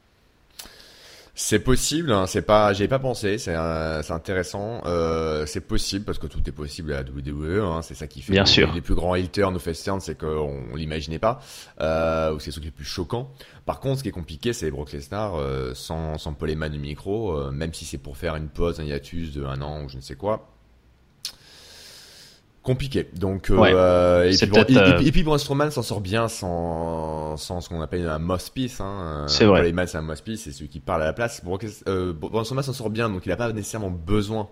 [1.40, 6.26] C'est possible, hein, c'est pas, j'y pas pensé, c'est intéressant, euh, c'est possible parce que
[6.26, 8.72] tout est possible à la WWE, hein, c'est ça qui fait Bien les, sûr.
[8.74, 11.40] les plus grands heel turns turns, c'est qu'on on, l'imaginait pas,
[11.80, 13.30] euh, ou c'est ce qui est plus choquant.
[13.66, 16.80] Par contre, ce qui est compliqué, c'est Brock Lesnar euh, sans, sans Paul Heyman du
[16.80, 19.88] micro, euh, même si c'est pour faire une pause, un hiatus de un an ou
[19.88, 20.57] je ne sais quoi,
[22.68, 23.08] compliqué.
[23.14, 27.70] Donc, euh, et, puis, euh, et, puis Braun Strowman s'en sort bien sans, sans ce
[27.70, 28.78] qu'on appelle un mouthpiece.
[28.82, 29.24] Hein.
[29.26, 29.72] C'est vrai.
[29.86, 31.42] c'est un mouthpiece, c'est celui qui parle à la place.
[31.88, 34.50] Euh, Braun Strowman s'en sort bien, donc il n'a pas nécessairement besoin.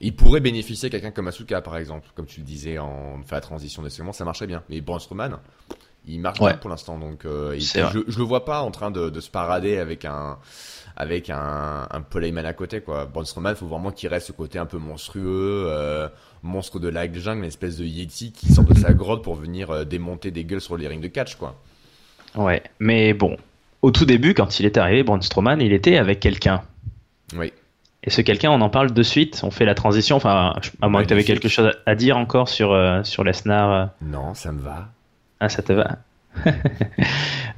[0.00, 3.40] Il pourrait bénéficier quelqu'un comme Asuka, par exemple, comme tu le disais en fait la
[3.42, 4.62] transition de segment, ça marcherait bien.
[4.70, 5.38] Mais Braun Strowman,
[6.06, 9.10] il marche bien pour l'instant, donc euh, je, je, le vois pas en train de,
[9.10, 10.38] de se parader avec un
[10.96, 13.06] avec un, un Paul Heyman à côté quoi.
[13.06, 16.08] Braun Strowman, faut vraiment qu'il reste ce côté un peu monstrueux, euh,
[16.42, 19.70] monstre de la jungle, une espèce de yeti qui sort de sa grotte pour venir
[19.70, 21.56] euh, démonter des gueules sur les rings de catch quoi.
[22.36, 23.36] Ouais, mais bon,
[23.82, 26.62] au tout début quand il est arrivé, Braun Strowman, il était avec quelqu'un.
[27.36, 27.52] Oui.
[28.06, 29.40] Et ce quelqu'un, on en parle de suite.
[29.44, 30.16] On fait la transition.
[30.16, 33.90] Enfin, à moins que tu avais quelque chose à dire encore sur euh, sur Lesnar.
[34.02, 34.88] Non, ça me va.
[35.44, 35.98] Ah, ça te va.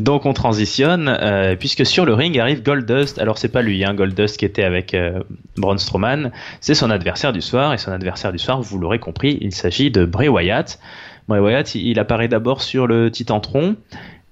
[0.01, 3.21] Donc on transitionne euh, puisque sur le ring arrive Goldust.
[3.21, 5.23] Alors c'est pas lui, hein, Goldust qui était avec euh,
[5.57, 9.39] Braun Strowman, c'est son adversaire du soir et son adversaire du soir, vous l'aurez compris,
[9.41, 10.81] il s'agit de Bray Wyatt.
[11.29, 13.77] Bray Wyatt, il apparaît d'abord sur le Titantron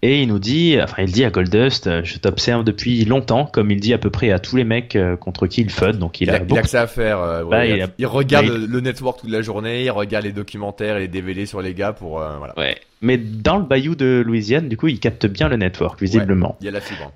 [0.04, 3.70] et il nous dit, enfin il dit à Goldust, euh, je t'observe depuis longtemps, comme
[3.70, 5.96] il dit à peu près à tous les mecs euh, contre qui il fud.
[5.96, 6.56] Donc il, a, beaucoup...
[6.56, 7.20] il a que ça à faire.
[7.20, 11.08] Euh, bah, il, regarde le network toute la journée, il regarde les documentaires et les
[11.08, 12.52] DVD sur les gars pour voilà.
[12.58, 12.76] Ouais.
[13.00, 16.58] Mais dans le bayou de Louisiane, du coup, il capte bien le network visiblement.
[16.60, 17.10] il y a la fibre.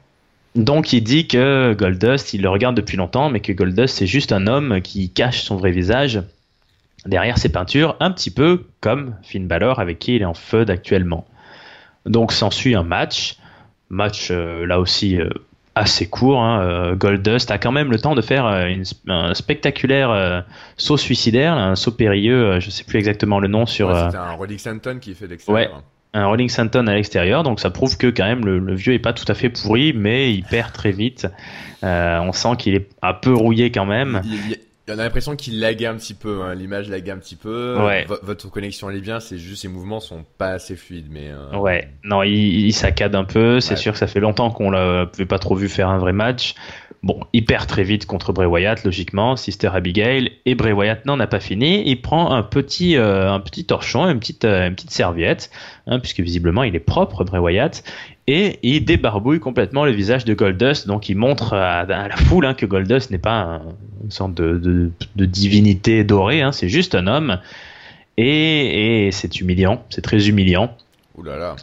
[0.55, 4.33] Donc il dit que Goldust, il le regarde depuis longtemps, mais que Goldust c'est juste
[4.33, 6.23] un homme qui cache son vrai visage
[7.05, 10.71] derrière ses peintures, un petit peu comme Finn Balor avec qui il est en feud
[10.71, 11.27] actuellement.
[12.09, 13.37] Donc s'ensuit un match,
[13.91, 15.29] match euh, là aussi euh,
[15.75, 16.41] assez court.
[16.41, 16.63] Hein.
[16.63, 20.45] Euh, Goldust a quand même le temps de faire un spectaculaire
[20.77, 23.89] saut suicidaire, un saut périlleux, je sais plus exactement le nom sur.
[23.89, 25.71] Ouais, C'était un Rolling Santon qui fait l'extérieur.
[25.71, 25.81] Ouais,
[26.15, 29.13] un Rolling Santon à l'extérieur, donc ça prouve que quand même le, vieux est pas
[29.13, 31.27] tout à fait pourri, mais il perd très vite.
[31.83, 34.23] on sent qu'il est un peu rouillé quand même.
[34.89, 36.55] On a l'impression qu'il lague un petit peu, hein.
[36.55, 37.77] l'image lague un petit peu.
[38.23, 41.29] votre connexion est bien, c'est juste ses mouvements sont pas assez fluides, mais.
[41.29, 43.61] Euh, ouais, non, il, il saccade un peu.
[43.61, 46.55] C'est sûr que ça fait longtemps qu'on l'avait pas trop vu faire un vrai match.
[47.05, 51.21] Bon, il perd très vite contre Bray Wyatt, logiquement, Sister Abigail, et Bray Wyatt n'en
[51.21, 51.89] a pas fini.
[51.89, 55.51] Il prend un petit, euh, un petit torchon, une petite, euh, une petite serviette,
[55.87, 57.85] hein, puisque visiblement il est propre, Bray Wyatt,
[58.29, 60.87] et il débarbouille complètement le visage de Goldust.
[60.87, 63.63] Donc il montre à, la foule hein, que Goldust n'est pas
[64.05, 67.39] une sorte de, de, divinité dorée, hein, c'est juste un homme.
[68.19, 70.77] Et, et c'est humiliant, c'est très humiliant.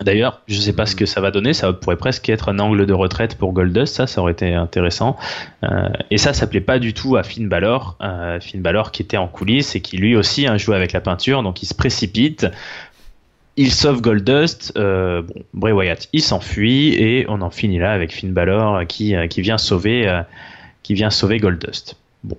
[0.02, 1.54] D'ailleurs, je sais pas ce que ça va donner.
[1.54, 3.96] Ça pourrait presque être un angle de retraite pour Goldust.
[3.96, 5.18] Ça, ça aurait été intéressant.
[5.64, 7.96] Euh, et ça, ça plaît pas du tout à Finn Balor.
[8.02, 11.00] Euh, Finn Balor qui était en coulisses et qui lui aussi a joué avec la
[11.00, 11.44] peinture.
[11.44, 12.48] Donc il se précipite.
[13.58, 14.74] Il sauve Goldust.
[14.76, 19.16] Euh, bon, Bray Wyatt, il s'enfuit et on en finit là avec Finn Balor qui
[19.30, 20.24] qui vient sauver
[20.84, 21.98] qui vient sauver Goldust.
[22.24, 22.38] Bon,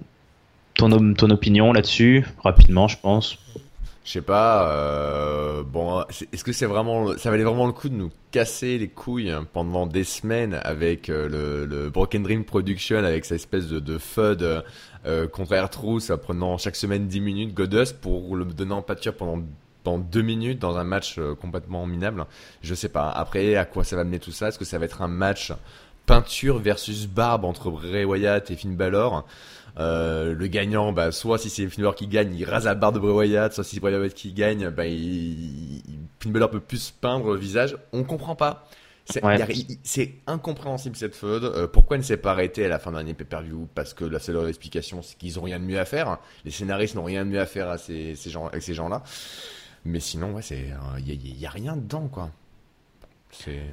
[0.75, 3.39] ton ton opinion là-dessus, rapidement, je pense?
[4.07, 4.71] Je sais pas.
[4.71, 8.87] Euh, bon, est-ce que c'est vraiment, ça valait vraiment le coup de nous casser les
[8.87, 14.63] couilles pendant des semaines avec euh, le, Broken Dream Production, avec cette espèce de, FUD
[15.07, 19.17] euh, contre Air Truth, prenant chaque semaine 10 minutes Godust pour le donner en pâture
[19.17, 19.43] pendant
[19.87, 22.27] pendant deux minutes dans un match euh, complètement minable.
[22.61, 23.09] Je sais pas.
[23.09, 24.49] Après, à quoi ça va mener tout ça?
[24.49, 25.53] Est-ce que ça va être un match
[26.07, 29.25] peinture versus barbe entre Bray Wyatt et Finn Balor?
[29.79, 32.93] Euh, le gagnant, bah, soit si c'est Finn Balor qui gagne, il rase la barre
[32.93, 35.83] de Bray Wyatt, soit si c'est Bray Wyatt qui gagne, bah, il,
[36.19, 37.77] Finn Balor peut plus peindre le visage.
[37.93, 38.69] On comprend pas.
[39.85, 41.45] C'est incompréhensible cette feud.
[41.45, 43.69] Euh, pourquoi elle ne s'est pas arrêtée à la fin d'un dernier pay-per-view?
[43.73, 46.19] Parce que la seule explication, c'est qu'ils ont rien de mieux à faire.
[46.45, 49.05] Les scénaristes n'ont rien de mieux à faire à ces, ces gens, avec ces gens-là.
[49.87, 52.31] Mais sinon, ouais, c'est, il y, y, a rien dedans, quoi.
[53.31, 53.59] C'est.
[53.59, 53.73] Euh,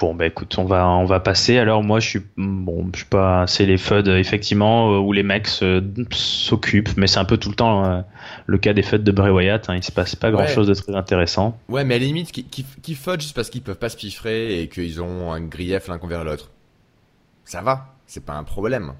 [0.00, 1.58] Bon, bah écoute, on va, on va passer.
[1.58, 5.22] Alors, moi, je suis, bon, je suis pas, c'est les FUD, effectivement, euh, où les
[5.22, 5.46] mecs
[6.10, 8.00] s'occupent, mais c'est un peu tout le temps euh,
[8.46, 9.68] le cas des FUD de Bray Wyatt.
[9.68, 11.58] Hein, il se passe pas grand chose de très intéressant.
[11.68, 13.98] Ouais, mais à la limite, qui, qui, qui FUD juste parce qu'ils peuvent pas se
[13.98, 16.48] piffrer et qu'ils ont un grief l'un vers l'autre.
[17.44, 18.94] Ça va, c'est pas un problème.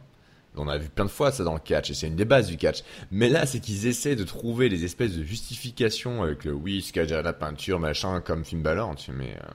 [0.56, 2.48] On a vu plein de fois ça dans le catch et c'est une des bases
[2.48, 2.82] du catch.
[3.10, 7.22] Mais là, c'est qu'ils essaient de trouver des espèces de justifications avec le oui, ce
[7.22, 8.96] la peinture, machin, comme Finn Balor.
[8.96, 9.48] Tu mais euh,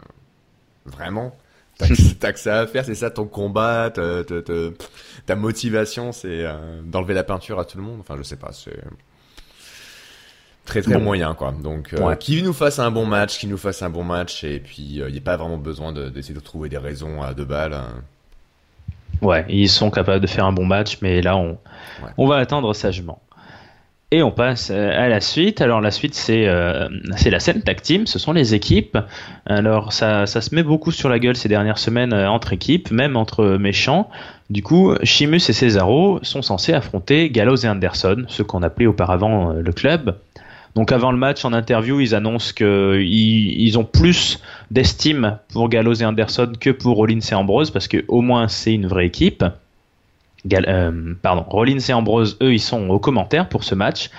[0.86, 1.36] Vraiment?
[2.20, 7.26] T'as que ça à faire, c'est ça ton combat, ta, motivation, c'est euh, d'enlever la
[7.26, 8.00] peinture à tout le monde?
[8.00, 8.80] Enfin, je sais pas, c'est
[10.64, 11.52] très très moyen quoi.
[11.52, 14.62] Donc, euh, qui nous fasse un bon match, qui nous fasse un bon match, et
[14.62, 17.46] puis il euh, n'y a pas vraiment besoin d'essayer de, trouver des raisons à deux
[17.46, 17.74] balles.
[17.74, 18.04] Hein.
[19.22, 21.58] Ouais, ils sont capables de faire un bon match, mais là on,
[22.18, 23.22] on va attendre sagement.
[24.12, 25.62] Et on passe à la suite.
[25.62, 28.98] Alors la suite c'est euh, c'est la scène tag team, ce sont les équipes.
[29.48, 32.92] Alors ça, ça se met beaucoup sur la gueule ces dernières semaines euh, entre équipes,
[32.92, 34.10] même entre méchants.
[34.52, 39.52] Du coup, Chimus et Cesaro sont censés affronter Gallows et Anderson, ce qu'on appelait auparavant
[39.52, 40.16] euh, le club.
[40.76, 45.96] Donc avant le match, en interview, ils annoncent qu'ils ils ont plus d'estime pour Gallows
[45.96, 49.44] et Anderson que pour Rollins et Ambrose, parce que au moins c'est une vraie équipe.
[50.54, 54.10] Euh, pardon, Rollins et Ambrose, eux, ils sont aux commentaires pour ce match.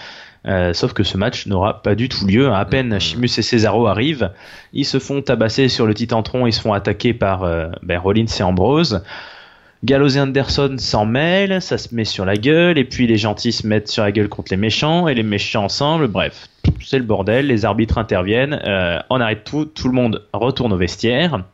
[0.47, 2.53] Euh, sauf que ce match n'aura pas du tout lieu.
[2.53, 4.31] À peine Chimus et Cesaro arrivent,
[4.73, 8.27] ils se font tabasser sur le titantron, ils se font attaquer par euh, ben, Rollins
[8.27, 9.03] et Ambrose.
[9.87, 13.53] Gallows et Anderson s'en mêlent, ça se met sur la gueule, et puis les gentils
[13.53, 16.49] se mettent sur la gueule contre les méchants, et les méchants ensemble, bref,
[16.85, 18.61] c'est le bordel, les arbitres interviennent,
[19.11, 21.45] on arrête tout, tout le monde retourne au vestiaire.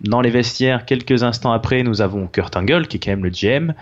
[0.00, 3.30] Dans les vestiaires, quelques instants après, nous avons Kurt Angle, qui est quand même le
[3.30, 3.72] GM,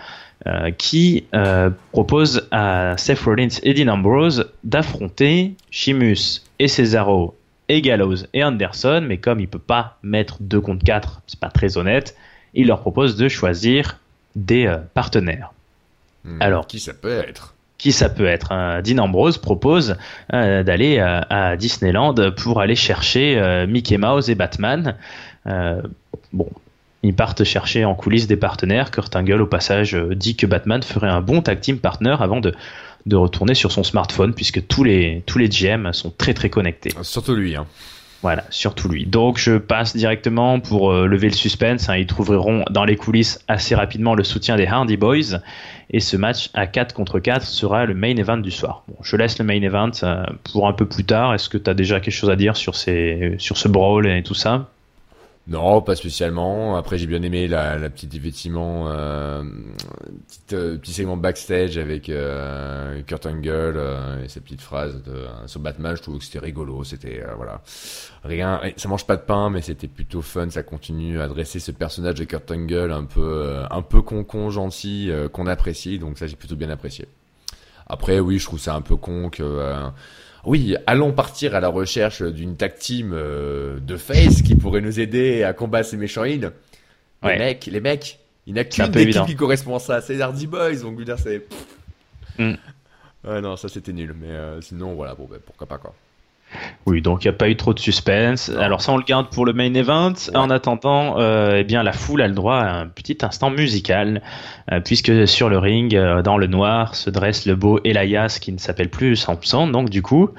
[0.45, 7.35] euh, qui euh, propose à Seth Rollins et Dean Ambrose d'affronter Sheamus et Cesaro
[7.69, 11.49] et Gallows et Anderson, mais comme il peut pas mettre 2 contre 4, c'est pas
[11.49, 12.15] très honnête,
[12.53, 13.99] il leur propose de choisir
[14.35, 15.53] des euh, partenaires.
[16.23, 17.53] Hmm, Alors, qui ça peut être?
[17.79, 18.81] qui ça peut être hein?
[18.81, 19.97] Dean Ambrose propose
[20.31, 24.95] d'aller à Disneyland pour aller chercher Mickey Mouse et Batman
[25.47, 25.81] euh,
[26.31, 26.49] bon,
[27.01, 28.91] ils partent chercher en coulisses des partenaires.
[28.91, 32.39] Kurt Angle, au passage, euh, dit que Batman ferait un bon tag team partner avant
[32.39, 32.53] de,
[33.05, 36.93] de retourner sur son smartphone, puisque tous les, tous les GM sont très très connectés.
[37.01, 37.55] Surtout lui.
[37.55, 37.65] Hein.
[38.23, 39.05] Voilà, surtout lui.
[39.05, 41.89] Donc je passe directement pour euh, lever le suspense.
[41.89, 41.97] Hein.
[41.97, 45.41] Ils trouveront dans les coulisses assez rapidement le soutien des Hardy Boys.
[45.91, 48.83] Et ce match à 4 contre 4 sera le main event du soir.
[48.87, 49.91] Bon, je laisse le main event
[50.45, 51.33] pour un peu plus tard.
[51.33, 54.33] Est-ce que tu as déjà quelque chose à dire sur, sur ce brawl et tout
[54.33, 54.69] ça?
[55.45, 56.77] Non, pas spécialement.
[56.77, 59.43] Après, j'ai bien aimé la, la petite effectivement euh,
[60.25, 65.25] petite, euh, petit segment backstage avec euh, Kurt Angle euh, et ses petites phrases de,
[65.47, 65.97] sur Batman.
[65.97, 66.85] Je trouve que c'était rigolo.
[66.85, 67.61] C'était voilà,
[68.23, 68.61] rien.
[68.77, 70.49] Ça mange pas de pain, mais c'était plutôt fun.
[70.49, 74.49] Ça continue à dresser ce personnage de Kurt Angle un peu un peu con con
[74.49, 75.99] gentil qu'on apprécie.
[75.99, 77.05] Donc ça, j'ai plutôt bien apprécié.
[77.87, 79.43] Après, oui, je trouve ça un peu con que
[80.45, 84.99] oui, allons partir à la recherche d'une tag team euh, de face qui pourrait nous
[84.99, 86.51] aider à combattre ces méchants heals.
[87.23, 90.47] Les mecs, les mecs, il n'y a qu'une équipe qui correspond à ça, c'est Hardy
[90.47, 91.45] Boys, donc dire c'est.
[92.37, 92.55] Mm.
[93.23, 95.95] Ouais, non, ça c'était nul, mais euh, sinon voilà, bon, ben, pourquoi pas quoi.
[96.85, 98.49] Oui, donc il n'y a pas eu trop de suspense.
[98.59, 100.13] Alors ça, on le garde pour le main event.
[100.35, 104.21] En attendant, euh, eh bien la foule a le droit à un petit instant musical,
[104.71, 108.51] euh, puisque sur le ring, euh, dans le noir, se dresse le beau Elias qui
[108.51, 109.67] ne s'appelle plus Samson.
[109.67, 110.29] Donc du coup,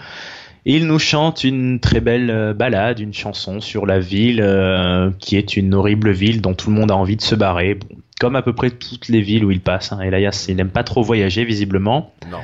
[0.66, 4.42] il nous chante une très belle balade, une chanson sur la ville,
[5.18, 7.78] qui est une horrible ville dont tout le monde a envie de se barrer.
[8.18, 9.92] comme à peu près toutes les villes où il passe.
[9.92, 10.00] Hein.
[10.00, 12.14] Elias, il n'aime pas trop voyager visiblement.
[12.30, 12.38] Non.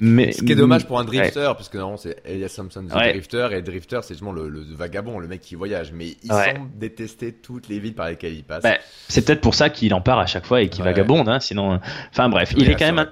[0.00, 3.12] Mais, Ce qui est dommage pour un drifter, parce que normalement c'est Elias Sampson, c'est
[3.12, 5.92] drifter, et drifter c'est justement le, vagabond, le mec qui voyage.
[5.92, 8.62] Mais il semble détester toutes les villes par lesquelles il passe.
[8.62, 8.78] Bah,
[9.08, 11.80] c'est peut-être pour ça qu'il en part à chaque fois et qu'il vagabonde, hein, sinon.
[12.10, 13.06] Enfin bref, il est quand même.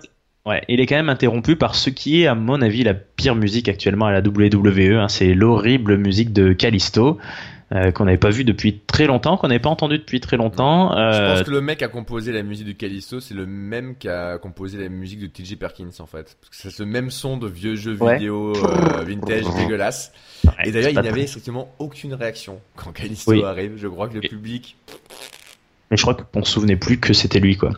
[0.45, 3.37] Ouais, il est quand même interrompu par ce qui est, à mon avis, la pire
[3.37, 4.99] musique actuellement à la WWE.
[4.99, 5.07] Hein.
[5.07, 7.19] c'est l'horrible musique de Callisto.
[7.75, 10.95] Euh, qu'on n'avait pas vu depuis très longtemps, qu'on n'avait pas entendu depuis très longtemps.
[10.95, 11.13] Euh...
[11.13, 13.97] Je pense que le mec qui a composé la musique de Callisto, c'est le même
[13.97, 16.37] qui a composé la musique de TJ Perkins en fait.
[16.39, 20.13] Parce que c'est ce même son de vieux jeux vidéo euh, vintage dégueulasse.
[20.65, 23.73] Et d'ailleurs, il n'y avait strictement aucune réaction quand Callisto arrive.
[23.77, 24.77] Je crois que le public.
[25.91, 27.71] Mais je crois qu'on se souvenait plus que c'était lui quoi.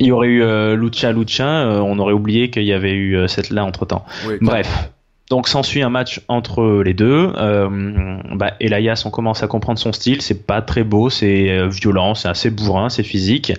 [0.00, 3.16] Il y aurait eu euh, Lucha Lucha, euh, on aurait oublié qu'il y avait eu
[3.16, 4.06] euh, cette là entre temps.
[4.40, 4.90] Bref.
[5.30, 7.32] Donc s'ensuit un match entre les deux.
[7.36, 10.22] Euh, bah, Elias, on commence à comprendre son style.
[10.22, 13.52] C'est pas très beau, c'est euh, violent, c'est assez bourrin, c'est physique.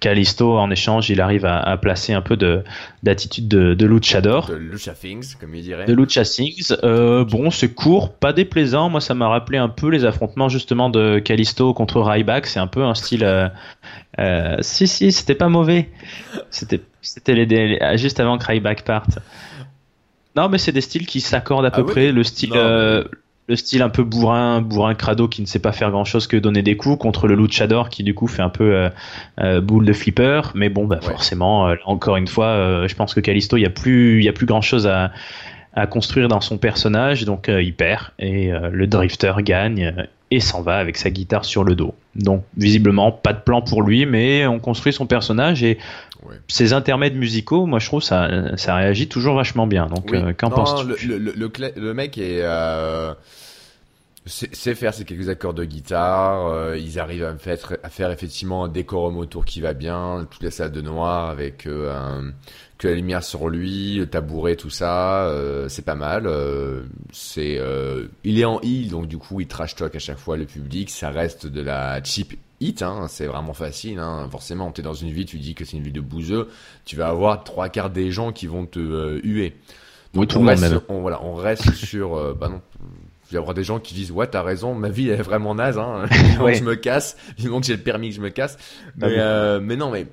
[0.00, 2.64] Calisto, en échange, il arrive à, placer un peu de
[3.02, 4.48] d'attitude de, de luchador.
[4.48, 5.84] De lucha things, comme il dirait.
[5.84, 6.74] De lucha things.
[6.82, 8.88] Euh, bon, c'est court, pas déplaisant.
[8.88, 12.46] Moi, ça m'a rappelé un peu les affrontements justement de Calisto contre Ryback.
[12.46, 13.50] C'est un peu un style.
[14.18, 15.90] Euh, si si, c'était pas mauvais.
[16.48, 19.18] C'était c'était les, juste avant que Ryback parte.
[20.38, 22.12] Non, mais c'est des styles qui s'accordent à peu ah près.
[22.12, 23.02] Le style, euh,
[23.48, 26.36] le style un peu bourrin, bourrin crado qui ne sait pas faire grand chose que
[26.36, 28.88] donner des coups contre le luchador qui du coup fait un peu euh,
[29.40, 30.42] euh, boule de flipper.
[30.54, 34.20] Mais bon, bah, forcément, encore une fois, je pense que Callisto, il y a plus,
[34.20, 35.10] il y a plus grand chose à,
[35.74, 40.76] à construire dans son personnage, donc il perd et le drifter gagne et s'en va
[40.76, 41.94] avec sa guitare sur le dos.
[42.14, 45.78] Donc visiblement pas de plan pour lui, mais on construit son personnage et
[46.48, 49.86] ces intermèdes musicaux, moi je trouve ça ça réagit toujours vachement bien.
[49.86, 53.14] Donc euh, qu'en penses-tu le, le, le, mec est euh,
[54.26, 58.64] c'est faire ces quelques accords de guitare, euh, ils arrivent à faire, à faire effectivement
[58.64, 62.32] un décorum autour qui va bien, toute la salle de noir avec un,
[62.76, 65.32] que la lumière sur lui, le tabouret, tout ça,
[65.68, 66.30] c'est pas mal.
[67.12, 67.58] C'est,
[68.24, 70.90] il est en heal, donc du coup il trash talk à chaque fois le public.
[70.90, 73.98] Ça reste de la cheap hit, hein, c'est vraiment facile.
[73.98, 74.28] Hein.
[74.30, 76.48] Forcément, t'es dans une ville, tu dis que c'est une ville de bouseux,
[76.84, 79.56] tu vas avoir trois quarts des gens qui vont te huer.
[80.14, 82.62] Donc, on, reste, on, voilà, on reste sur, bah non,
[83.30, 85.78] il y avoir des gens qui disent ouais t'as raison ma vie est vraiment naze
[85.78, 88.56] hein je me casse vivement que j'ai le permis que je me casse
[88.96, 90.06] mais, euh, mais non mais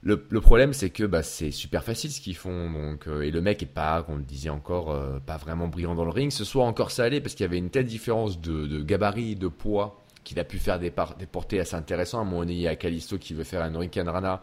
[0.00, 2.70] le, le, problème, c'est que bah, c'est super facile ce qu'ils font.
[2.70, 5.96] Donc, euh, et le mec est pas, on le disait encore, euh, pas vraiment brillant
[5.96, 6.30] dans le ring.
[6.30, 9.48] Ce soir encore, allait parce qu'il y avait une telle différence de, de gabarit, de
[9.48, 12.20] poids, qu'il a pu faire des, des portées assez intéressantes.
[12.20, 14.42] À un moment il y a Kalisto qui veut faire un Hurricane Rana,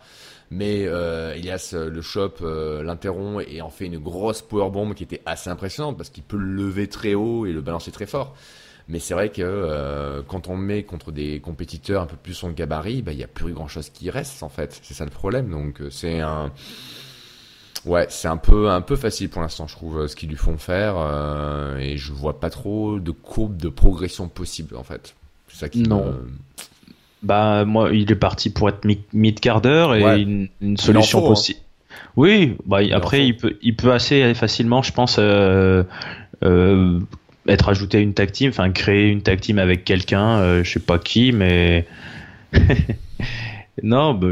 [0.50, 5.22] mais euh, Elias le chope, euh, l'interrompt et en fait une grosse powerbomb qui était
[5.26, 8.36] assez impressionnante parce qu'il peut le lever très haut et le balancer très fort.
[8.88, 12.52] Mais c'est vrai que euh, quand on met contre des compétiteurs un peu plus son
[12.52, 14.80] gabarit, bah, il n'y a plus grand chose qui reste en fait.
[14.84, 15.50] C'est ça le problème.
[15.50, 16.52] Donc euh, c'est un.
[17.86, 20.58] Ouais, c'est un peu un peu facile pour l'instant, je trouve, ce qu'ils lui font
[20.58, 25.16] faire, euh, et je vois pas trop de courbe de progression possible en fait.
[25.56, 26.14] C'est ça qui non.
[27.24, 30.22] Bah moi, il est parti pour être mid carder et
[30.62, 31.28] une, solution hein.
[31.30, 31.60] possible.
[32.18, 35.16] Oui, bah après il peut il peut assez facilement, je pense.
[35.18, 35.84] Euh,
[36.44, 37.00] euh,
[37.48, 40.72] être ajouté à une tag team, enfin créer une tag team avec quelqu'un, euh, je
[40.72, 41.86] sais pas qui, mais
[43.84, 44.30] non, bah,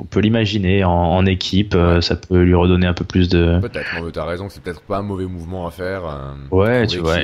[0.00, 3.60] on peut l'imaginer en, équipe, euh, ça peut lui redonner un peu plus de.
[3.60, 6.04] Peut-être, t'as raison, c'est peut-être pas un mauvais mouvement à faire.
[6.06, 7.18] Euh, ouais, tu vois.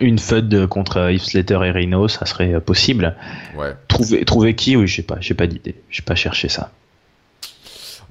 [0.00, 3.14] Une FUD contre Yves Slater et Rhino, ça serait possible.
[3.56, 3.74] Ouais.
[3.88, 6.70] Trouver, trouver qui, oui, je sais pas, j'ai pas d'idée, j'ai pas cherché ça.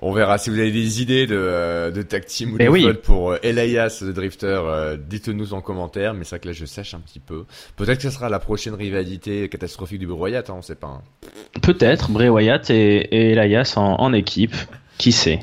[0.02, 2.94] On verra si vous avez des idées de, euh, de tag team ou de oui.
[3.04, 4.62] pour euh, Elias de Drifter.
[4.64, 6.14] Euh, dites-nous en commentaire.
[6.14, 7.44] Mais vrai que là, je sèche un petit peu.
[7.76, 10.50] Peut-être que ce sera la prochaine rivalité catastrophique du Bray Wyatt.
[10.50, 10.88] Hein, on sait pas.
[10.88, 11.02] Hein.
[11.62, 14.56] Peut-être Bray Wyatt et, Elias en, équipe.
[14.98, 15.40] Qui sait?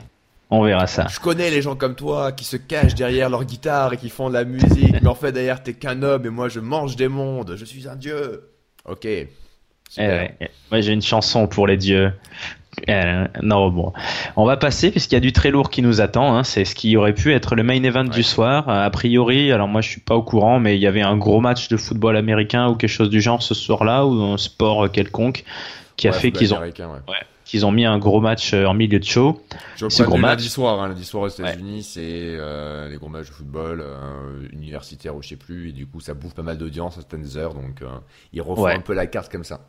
[0.50, 1.06] On verra ça.
[1.08, 4.28] Je connais les gens comme toi qui se cachent derrière leur guitare et qui font
[4.28, 7.08] de la musique, mais en fait derrière t'es qu'un homme et moi je mange des
[7.08, 8.50] mondes, je suis un dieu.
[8.84, 9.06] Ok.
[9.06, 9.28] Eh
[9.98, 12.12] Moi j'ai une chanson pour les dieux.
[12.88, 13.92] Euh, non, bon.
[14.36, 16.36] On va passer puisqu'il y a du très lourd qui nous attend.
[16.36, 16.44] Hein.
[16.44, 18.68] C'est ce qui aurait pu être le main event du soir.
[18.68, 21.40] A priori, alors moi je suis pas au courant, mais il y avait un gros
[21.40, 25.44] match de football américain ou quelque chose du genre ce soir-là ou un sport quelconque
[25.96, 26.60] qui a fait qu'ils ont,
[27.46, 29.40] qu'ils ont mis un gros match euh, en milieu de show.
[29.76, 30.40] C'est gros match.
[30.40, 33.82] Lundi soir, hein, lundi soir aux États-Unis, c'est euh, les gros matchs de football
[34.52, 37.38] universitaire ou je sais plus, et du coup ça bouffe pas mal d'audience à certaines
[37.38, 37.80] heures, donc
[38.34, 39.60] ils refont un peu la carte comme ça.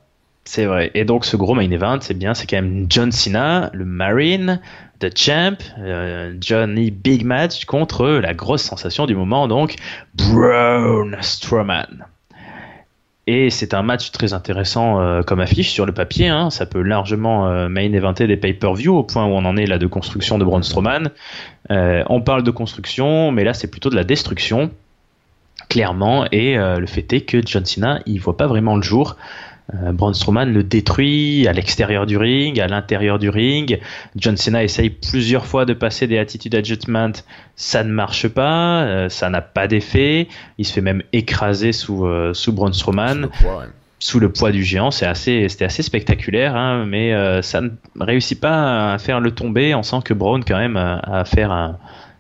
[0.48, 0.92] C'est vrai.
[0.94, 4.62] Et donc ce gros main event, c'est bien, c'est quand même John Cena, le Marine,
[5.00, 9.76] The Champ, euh, Johnny Big Match contre la grosse sensation du moment, donc
[10.16, 12.06] Braun Strowman.
[13.28, 16.30] Et c'est un match très intéressant euh, comme affiche sur le papier.
[16.30, 16.50] Hein.
[16.50, 19.78] Ça peut largement euh, main eventer des pay-per-view au point où on en est là
[19.78, 21.10] de construction de Braun Strowman.
[21.70, 24.72] on parle de construction, mais là c'est plutôt de la destruction,
[25.70, 26.26] clairement.
[26.32, 29.18] Et le fait est que John Cena, il voit pas vraiment le jour.
[29.74, 33.80] Euh, Braun Strowman le détruit à l'extérieur du ring, à l'intérieur du ring.
[34.16, 37.12] John Cena essaye plusieurs fois de passer des attitude adjustment,
[37.56, 40.28] ça ne marche pas, euh, ça n'a pas d'effet.
[40.58, 43.30] Il se fait même écraser sous euh, sous Braun Strowman.
[44.00, 48.40] Sous le poids, du géant, c'est assez, c'était assez spectaculaire, hein, mais ça ne réussit
[48.40, 49.74] pas à faire le tomber.
[49.74, 51.80] On sent que Braun quand même a, à faire un,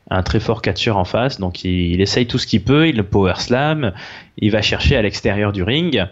[0.09, 2.95] un très fort catcheur en face, donc il, il essaye tout ce qu'il peut, il
[2.95, 3.93] le power slam,
[4.39, 6.07] il va chercher à l'extérieur du ring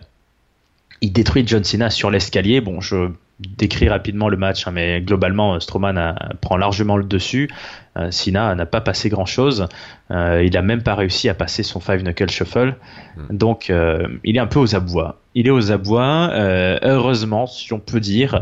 [1.01, 2.61] il détruit John Cena sur l'escalier.
[2.61, 7.49] Bon, je décris rapidement le match, hein, mais globalement, Strowman prend largement le dessus.
[7.97, 9.67] Euh, Cena n'a pas passé grand chose.
[10.11, 12.75] Euh, il a même pas réussi à passer son five knuckle shuffle.
[13.17, 13.37] Hmm.
[13.37, 15.19] Donc, euh, il est un peu aux abois.
[15.33, 16.31] Il est aux abois.
[16.33, 18.41] heureusement, si on peut dire,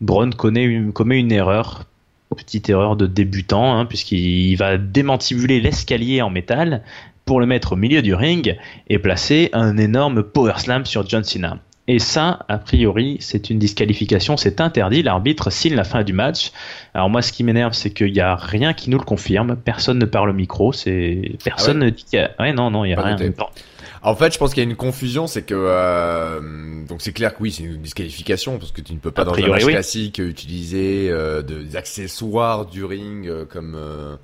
[0.00, 1.84] Braun commet une erreur.
[2.36, 6.82] Petite erreur de débutant, hein, puisqu'il va démantibuler l'escalier en métal
[7.24, 8.56] pour le mettre au milieu du ring
[8.88, 11.58] et placer un énorme power slam sur John Cena.
[11.90, 15.02] Et ça, a priori, c'est une disqualification, c'est interdit.
[15.02, 16.52] L'arbitre signe la fin du match.
[16.92, 19.56] Alors moi, ce qui m'énerve, c'est qu'il n'y a rien qui nous le confirme.
[19.56, 20.74] Personne ne parle au micro.
[20.74, 22.30] C'est personne ah ne dit qu'il y a.
[22.38, 23.16] Ouais, non, non, il y a rien.
[24.02, 26.40] En fait, je pense qu'il y a une confusion, c'est que euh,
[26.86, 29.34] donc c'est clair que oui, c'est une disqualification parce que tu ne peux pas dans
[29.34, 34.16] un match classique utiliser euh, des accessoires du ring euh, comme euh,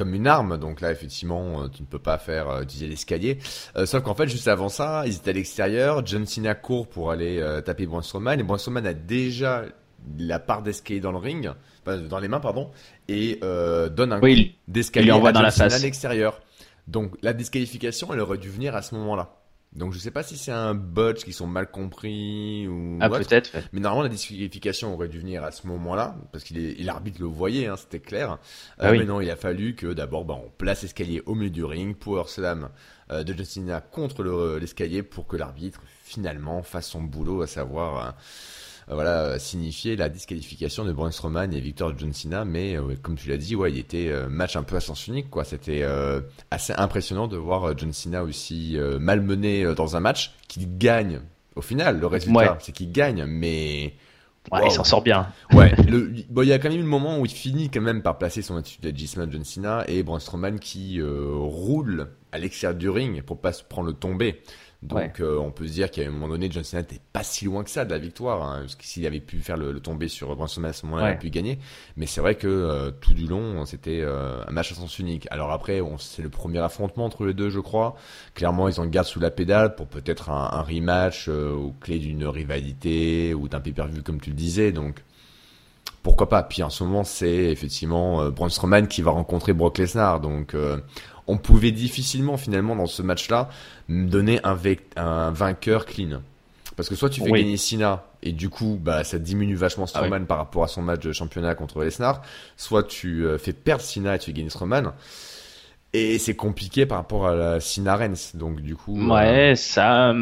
[0.00, 0.56] comme une arme.
[0.56, 3.36] Donc là, effectivement, euh, tu ne peux pas faire euh, utiliser l'escalier.
[3.76, 6.06] Euh, sauf qu'en fait, juste avant ça, ils étaient à l'extérieur.
[6.06, 8.40] John Cena court pour aller taper Braun Strowman.
[8.40, 9.64] Et Braun Strowman a déjà
[10.18, 11.50] la part d'escalier dans le ring,
[11.84, 12.70] dans les mains, pardon,
[13.08, 14.26] et donne un coup
[14.68, 16.40] d'escalier à John Cena à l'extérieur.
[16.88, 19.39] Donc la disqualification, elle aurait dû venir à ce moment-là.
[19.72, 23.52] Donc je sais pas si c'est un botch qui sont mal compris ou ah peut-être.
[23.72, 27.26] Mais normalement la disqualification aurait dû venir à ce moment-là parce qu'il est l'arbitre le
[27.26, 28.38] voyait, hein, c'était clair.
[28.78, 31.50] Ah euh, Mais non, il a fallu que d'abord bah, on place l'escalier au milieu
[31.50, 32.68] du ring, power slam
[33.12, 34.24] euh, de Justina contre
[34.58, 38.10] l'escalier pour que l'arbitre finalement fasse son boulot, à savoir euh,
[38.94, 42.44] voilà, signifier la disqualification de Braun Strowman et Victor John Cena.
[42.44, 45.06] Mais euh, comme tu l'as dit, ouais, il était euh, match un peu à sens
[45.06, 45.44] unique, quoi.
[45.44, 45.84] C'était
[46.50, 51.20] assez impressionnant de voir John Cena aussi malmené dans un match qui gagne.
[51.56, 53.94] Au final, le résultat, c'est qu'il gagne, mais
[54.50, 55.28] Ouais, il s'en sort bien.
[55.52, 55.72] Ouais,
[56.30, 58.16] bon, il y a quand même eu le moment où il finit quand même par
[58.16, 58.90] placer son attitude à
[59.30, 63.88] John Cena et Braun Strowman qui roule à l'extérieur du ring pour pas se prendre
[63.88, 64.40] le tombé.
[64.82, 67.44] Donc euh, on peut se dire qu'à un moment donné, John Cena n'était pas si
[67.44, 70.08] loin que ça de la victoire, hein, parce que s'il avait pu faire le, tomber
[70.08, 71.58] sur Strowman à ce moment-là, il aurait pu gagner.
[71.96, 75.28] Mais c'est vrai que euh, tout du long, c'était euh, un match à sens unique.
[75.30, 77.94] Alors après, c'est le premier affrontement entre les deux, je crois.
[78.34, 82.26] Clairement, ils en gardent sous la pédale pour peut-être un, un, rematch au clé d'une
[82.26, 84.72] rivalité ou d'un pay-per-view, comme tu le disais.
[84.72, 85.04] Donc
[86.02, 86.42] pourquoi pas?
[86.42, 90.56] Puis en ce moment, c'est effectivement Braun Strowman qui va rencontrer Brock Lesnar, donc
[91.30, 93.48] on pouvait difficilement finalement dans ce match-là
[93.88, 94.58] donner un,
[94.96, 96.22] un vainqueur clean.
[96.76, 99.88] Parce que soit tu fais gagner Sina et du coup bah ça diminue vachement ah
[99.88, 102.22] Strowman par rapport à son match de championnat contre Lesnar,
[102.56, 104.92] soit tu euh, fais perdre Sina et tu fais gagner Strowman.
[105.92, 108.36] Et c'est compliqué par rapport à la Sina Rens.
[108.36, 110.14] Donc du coup, euh, ouais, ça.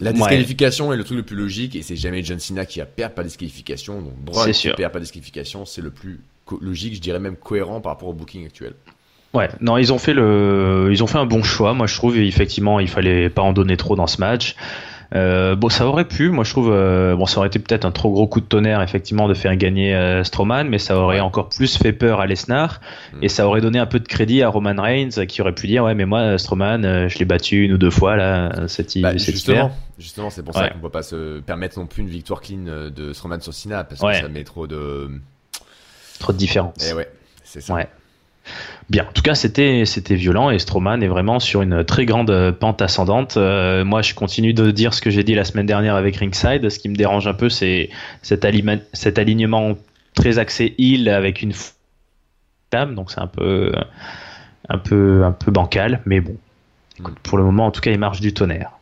[0.00, 2.86] La disqualification est le truc le plus logique et c'est jamais John Cena qui a
[2.86, 4.02] perdu par disqualification.
[4.02, 6.20] Donc Braun qui perd par disqualification, c'est le plus
[6.60, 8.74] logique, je dirais même cohérent par rapport au booking actuel.
[9.34, 11.72] Ouais, non, ils ont fait le, ils ont fait un bon choix.
[11.72, 14.56] Moi, je trouve effectivement, il fallait pas en donner trop dans ce match.
[15.14, 16.30] Euh, bon, ça aurait pu.
[16.30, 18.80] Moi, je trouve, euh, bon, ça aurait été peut-être un trop gros coup de tonnerre,
[18.82, 22.80] effectivement, de faire gagner euh, Strowman, mais ça aurait encore plus fait peur à Lesnar
[23.12, 23.18] mm.
[23.22, 25.84] et ça aurait donné un peu de crédit à Roman Reigns, qui aurait pu dire,
[25.84, 29.72] ouais, mais moi, Strowman, je l'ai battu une ou deux fois là, cette, bah, justement,
[29.98, 33.12] justement, c'est pour ça qu'on peut pas se permettre non plus une victoire clean de
[33.12, 35.10] Strowman sur Cena parce que ça met trop de
[36.18, 36.74] trop de différence.
[36.84, 37.10] Et eh ouais,
[37.44, 37.74] c'est ça.
[37.74, 37.88] Ouais.
[38.90, 39.84] Bien, en tout cas, c'était
[40.14, 43.36] violent et Strowman est vraiment sur une très grande pente ascendante.
[43.36, 46.68] Euh, moi, je continue de dire ce que j'ai dit la semaine dernière avec Ringside.
[46.68, 47.90] Ce qui me dérange un peu, c'est
[48.22, 49.76] cet, alignement
[50.14, 51.52] très axé heel avec une
[52.70, 53.72] femme, donc c'est un peu
[55.46, 56.36] bancal, mais bon.
[57.22, 58.72] pour le moment, en tout cas, il marche du tonnerre.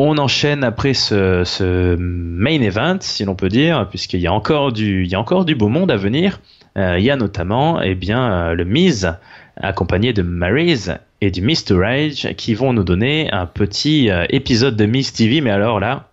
[0.00, 5.54] On enchaîne après ce, main event, si l'on peut dire, puisqu'il y a encore du
[5.56, 6.38] beau monde à venir.
[6.78, 9.12] Euh, il y a notamment eh bien, euh, le Miz
[9.56, 11.74] accompagné de Maryse et du Mr.
[11.76, 16.08] Rage qui vont nous donner un petit euh, épisode de Miz TV, mais alors là,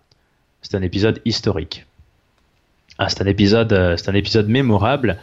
[0.62, 1.86] c'est un épisode historique.
[2.98, 5.18] Ah, c'est un épisode, un épisode mémorable.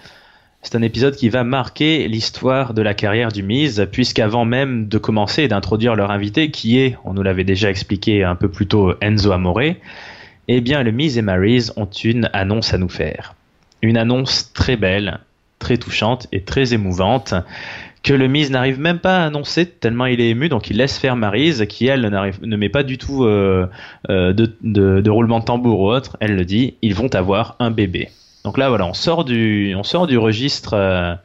[0.61, 4.97] C'est un épisode qui va marquer l'histoire de la carrière du Miz, puisqu'avant même de
[4.97, 8.67] commencer et d'introduire leur invité, qui est, on nous l'avait déjà expliqué un peu plus
[8.67, 9.75] tôt, Enzo Amore,
[10.47, 13.35] eh bien le Miz et Maryse ont une annonce à nous faire.
[13.81, 15.19] Une annonce très belle,
[15.63, 17.33] très touchante et très émouvante
[18.03, 20.97] que le Miz n'arrive même pas à annoncer tellement il est ému, donc il laisse
[20.97, 23.67] faire Maryse qui elle ne met pas du tout euh,
[24.09, 26.17] euh, de, de, roulement de tambour ou autre.
[26.19, 28.09] Elle le dit, ils vont avoir un bébé.
[28.43, 31.15] Donc là voilà, on sort du, on sort du registre euh,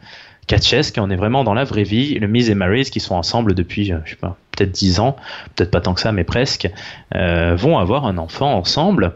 [0.46, 2.14] catchesque, on est vraiment dans la vraie vie.
[2.14, 5.16] Le Miz et Maryse qui sont ensemble depuis, je sais pas, peut-être 10 ans,
[5.56, 6.70] peut-être pas tant que ça, mais presque,
[7.12, 9.14] vont avoir un enfant ensemble.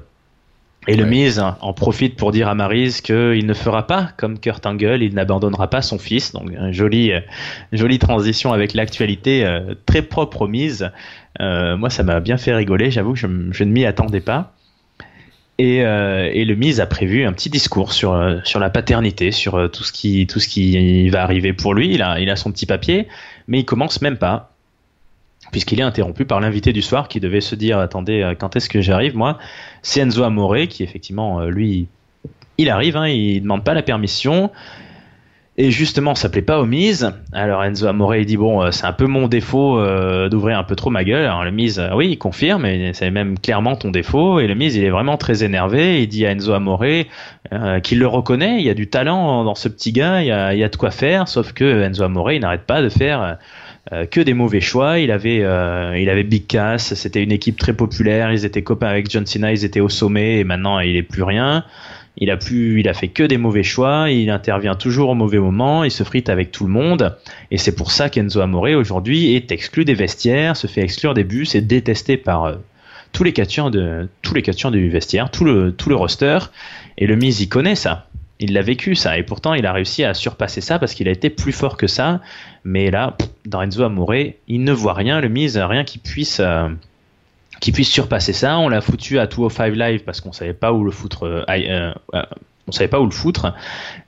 [0.89, 4.66] Et le Miz en profite pour dire à Maryse qu'il ne fera pas comme Kurt
[4.66, 6.33] Angle, il n'abandonnera pas son fils.
[6.33, 7.20] Donc, une jolie, euh,
[7.72, 10.91] jolie transition avec l'actualité euh, très propre au Miz.
[11.41, 12.91] Euh, moi, ça m'a bien fait rigoler.
[12.91, 14.55] J'avoue que je, ne m'y attendais pas.
[15.59, 19.85] Et, et, le Miz a prévu un petit discours sur, sur la paternité, sur tout
[19.85, 21.95] ce, qui, tout ce qui va arriver pour lui.
[21.95, 23.07] Il a, il a son petit papier,
[23.47, 24.51] mais il commence même pas
[25.53, 28.68] puisqu'il est interrompu par l'invité du soir qui devait se dire attendez euh, quand est-ce
[28.68, 29.38] que j'arrive moi?
[29.82, 31.86] C'est Enzo Amore qui effectivement euh, lui
[32.59, 34.50] il arrive hein, il demande pas la permission.
[35.59, 37.12] Et justement ça plaît pas aux mises.
[37.32, 39.78] Alors Enzo Amore il dit bon euh, c'est un peu mon défaut
[40.30, 41.26] d'ouvrir un peu trop ma gueule.
[41.26, 44.40] Alors le mise oui il confirme et c'est même clairement ton défaut.
[44.40, 46.03] Et le mise il est vraiment très énervé.
[46.03, 46.86] Il dit à Enzo Amore
[47.82, 48.61] qu'il le reconnaît.
[48.61, 50.22] Il y a du talent dans ce petit gars.
[50.22, 50.32] Il y
[50.64, 51.28] a, de quoi faire.
[51.28, 53.36] Sauf que Enzo Amore il n'arrête pas de faire
[53.91, 54.99] que des mauvais choix.
[54.99, 58.33] Il avait, euh, il avait Big Cass, c'était une équipe très populaire.
[58.33, 61.22] Ils étaient copains avec John Cena, ils étaient au sommet et maintenant il est plus
[61.22, 61.64] rien.
[62.18, 64.11] Il a plus, il a fait que des mauvais choix.
[64.11, 65.83] Il intervient toujours au mauvais moment.
[65.83, 67.16] Il se frite avec tout le monde.
[67.51, 71.24] Et c'est pour ça qu'Enzo Amore aujourd'hui est exclu des vestiaires, se fait exclure des
[71.24, 72.55] bus, est détesté par euh,
[73.12, 76.39] tous les catcheurs de tous les catcheurs du vestiaire, tout le tout le roster.
[76.99, 78.09] Et le Miz, il connaît ça
[78.43, 79.16] il l'a vécu ça.
[79.16, 81.86] Et pourtant il a réussi à surpasser ça parce qu'il a été plus fort que
[81.86, 82.20] ça.
[82.64, 83.16] Mais là
[83.47, 84.14] dans Enzo Amore
[84.49, 86.68] il ne voit rien le mise rien qui puisse euh,
[87.61, 88.59] qui puisse surpasser ça.
[88.59, 91.93] On l'a foutu à 205 live parce qu'on savait pas où le foutre euh, euh,
[92.70, 93.55] savait pas où le foutre.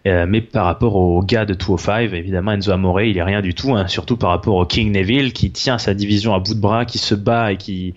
[0.04, 3.76] Mais par rapport au gars de 205 évidemment Enzo Amore il est rien du tout
[3.76, 6.84] hein, surtout par rapport au King Neville qui tient sa division à bout de bras
[6.84, 7.94] qui se bat et qui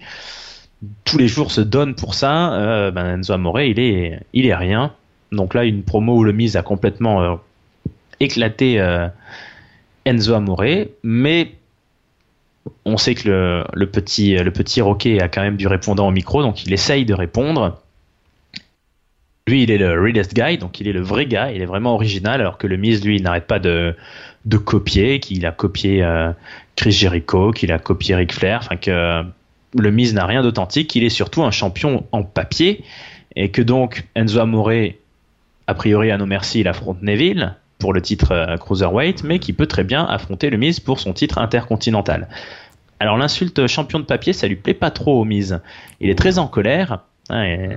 [1.03, 2.91] tous les jours se donne pour ça.
[2.91, 4.93] Ben Enzo Amore il est il est rien
[5.31, 7.35] donc là, une promo où le Miz a complètement euh,
[8.19, 9.07] éclaté euh,
[10.05, 10.63] Enzo Amore,
[11.03, 11.51] mais
[12.85, 16.41] on sait que le, petit, le petit Rocket a quand même du répondant au micro,
[16.41, 17.81] donc il essaye de répondre.
[19.47, 21.93] Lui, il est le realest guy, donc il est le vrai gars, il est vraiment
[21.93, 23.95] original, alors que le Miz, lui, n'arrête pas de,
[24.65, 26.31] copier, qu'il a copié euh,
[26.75, 29.23] Chris Jericho, qu'il a copié Ric Flair, enfin que
[29.77, 32.83] le Miz n'a rien d'authentique, il est surtout un champion en papier,
[33.35, 34.71] et que donc Enzo Amore
[35.67, 39.53] a priori, à nos merci, il affronte Neville pour le titre euh, Cruiserweight, mais qui
[39.53, 42.27] peut très bien affronter le Miz pour son titre intercontinental.
[42.99, 45.59] Alors l'insulte champion de papier, ça lui plaît pas trop au Miz.
[45.99, 47.75] Il est très en colère, hein,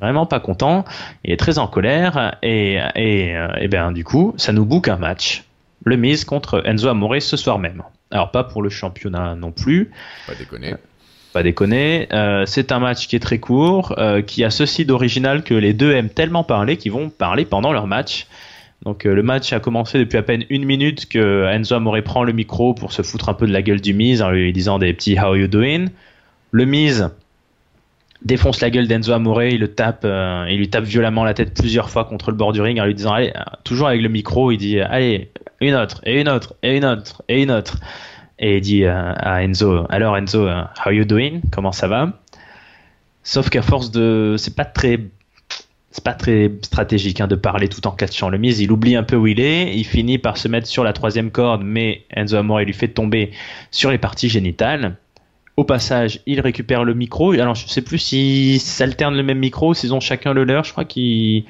[0.00, 0.84] vraiment pas content.
[1.24, 4.90] Il est très en colère et, et, euh, et ben du coup, ça nous boucle
[4.90, 5.44] un match.
[5.84, 7.82] Le Miz contre Enzo Amore ce soir même.
[8.10, 9.92] Alors pas pour le championnat non plus.
[10.26, 10.74] Pas déconner
[11.36, 12.08] pas déconner.
[12.14, 15.74] Euh, c'est un match qui est très court, euh, qui a ceci d'original que les
[15.74, 18.26] deux aiment tellement parler qu'ils vont parler pendant leur match.
[18.86, 22.24] Donc euh, le match a commencé depuis à peine une minute que Enzo Amore prend
[22.24, 24.78] le micro pour se foutre un peu de la gueule du Miz en lui disant
[24.78, 25.88] des petits How you doing?
[26.52, 27.10] Le Miz
[28.22, 30.06] défonce la gueule d'Enzo Amore, il le tape,
[30.48, 32.94] il lui tape violemment la tête plusieurs fois contre le bord du ring en lui
[32.94, 35.30] disant allez, toujours avec le micro, il dit allez
[35.60, 37.76] une autre et une autre et une autre et une autre
[38.38, 41.40] il dit à Enzo alors Enzo uh, how you doing?
[41.50, 42.12] Comment ça va?
[43.22, 45.00] Sauf qu'à force de c'est pas très
[45.90, 48.60] c'est pas très stratégique hein, de parler tout en catchant le mise.
[48.60, 49.74] Il oublie un peu où il est.
[49.74, 53.30] Il finit par se mettre sur la troisième corde mais Enzo Amore lui fait tomber
[53.70, 54.96] sur les parties génitales.
[55.56, 57.32] Au passage, il récupère le micro.
[57.32, 60.64] Alors, je sais plus s'ils s'alternent le même micro, s'ils ont chacun le leur.
[60.64, 61.44] Je crois qu'il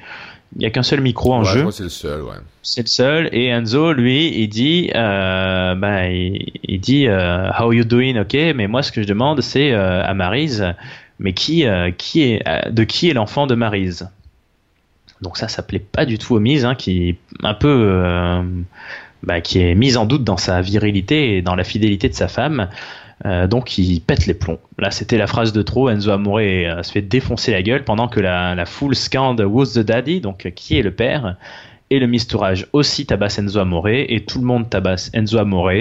[0.55, 1.69] il y a qu'un seul micro en jeu.
[1.71, 2.35] C'est le seul, ouais.
[2.61, 3.29] C'est le seul.
[3.31, 8.33] Et Enzo, lui, il dit, euh, bah, il, dit, euh, how you doing, ok.
[8.55, 10.73] Mais moi, ce que je demande, c'est euh, à Marise,
[11.19, 14.09] mais qui, euh, qui est, euh, de qui est l'enfant de Marise
[15.21, 18.41] Donc ça, ça plaît pas du tout aux mises, hein, qui un peu,
[19.23, 22.27] bah, qui est mise en doute dans sa virilité et dans la fidélité de sa
[22.27, 22.69] femme.
[23.25, 24.59] Euh, donc il pète les plombs.
[24.77, 25.89] Là, c'était la phrase de trop.
[25.89, 29.79] Enzo Amore euh, se fait défoncer la gueule pendant que la, foule scande Who's the
[29.79, 31.35] Daddy, donc euh, qui est le père.
[31.89, 35.71] Et le mistourage aussi tabasse Enzo Amore et tout le monde tabasse Enzo Amore.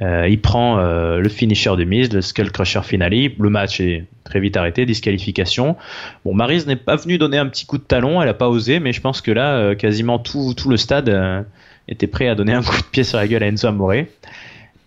[0.00, 3.32] il prend le finisher de mise, le Skull Crusher Finale.
[3.38, 5.76] Le match est très vite arrêté, disqualification.
[6.24, 8.80] Bon, Maryse n'est pas venue donner un petit coup de talon, elle a pas osé,
[8.80, 11.44] mais je pense que là, quasiment tout, tout le stade
[11.86, 14.06] était prêt à donner un coup de pied sur la gueule à Enzo Amore.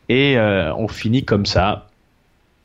[0.09, 1.87] Et on finit comme ça,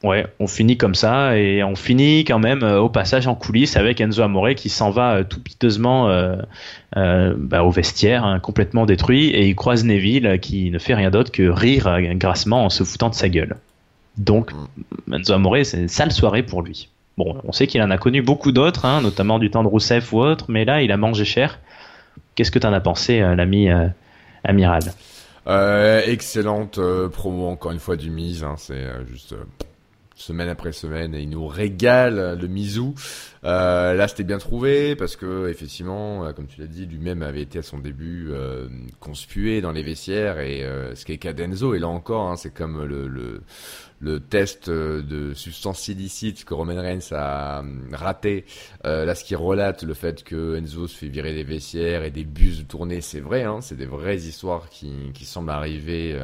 [0.02, 3.76] Ouais, on finit comme ça et on finit quand même euh, au passage en coulisses
[3.76, 8.86] avec Enzo Amore qui s'en va euh, tout piteusement euh, bah, au vestiaire, hein, complètement
[8.86, 12.82] détruit, et il croise Neville qui ne fait rien d'autre que rire grassement en se
[12.82, 13.56] foutant de sa gueule.
[14.16, 14.52] Donc.
[15.12, 16.88] Enzo Amore, c'est une sale soirée pour lui.
[17.18, 20.12] Bon, on sait qu'il en a connu beaucoup d'autres, hein, notamment du temps de Rousseff
[20.14, 21.58] ou autre, mais là, il a mangé cher.
[22.34, 23.68] Qu'est-ce que tu en as pensé, l'ami
[24.44, 24.82] amiral?
[25.46, 26.80] Excellente
[27.10, 29.34] promo encore une fois du mise, hein, c'est juste
[30.20, 32.94] semaine après semaine et il nous régale le Mizou.
[33.44, 37.42] Euh, là, c'était bien trouvé parce que effectivement, euh, comme tu l'as dit, lui-même avait
[37.42, 38.68] été à son début euh,
[39.00, 41.74] conspué dans les vestiaires et euh, ce qui est Cadenzo.
[41.74, 43.42] Et là encore, hein, c'est comme le, le,
[44.00, 48.44] le, test de substance illicite que Roman Reigns a raté.
[48.84, 52.24] là, ce qui relate le fait que Enzo se fait virer des vestiaires et des
[52.24, 53.44] bus de tournée, c'est vrai.
[53.44, 56.18] Hein, c'est des vraies histoires qui, qui semblent arriver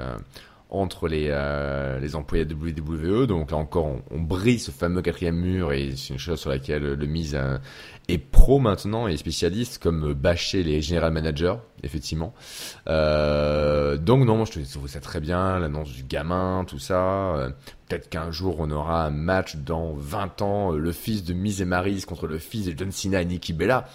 [0.69, 3.27] entre les, euh, les employés de WWE.
[3.27, 6.51] Donc là encore, on, on, brille ce fameux quatrième mur et c'est une chose sur
[6.51, 7.59] laquelle le mise euh,
[8.09, 12.35] est pro maintenant et spécialiste, comme bâcher les general managers, effectivement.
[12.89, 17.37] Euh, donc non, je trouve ça très bien, l'annonce du gamin, tout ça.
[17.37, 17.51] Euh,
[17.89, 21.65] peut-être qu'un jour on aura un match dans 20 ans, le fils de Miz et
[21.65, 23.89] Maryse contre le fils de John Cena et Nikki Bella.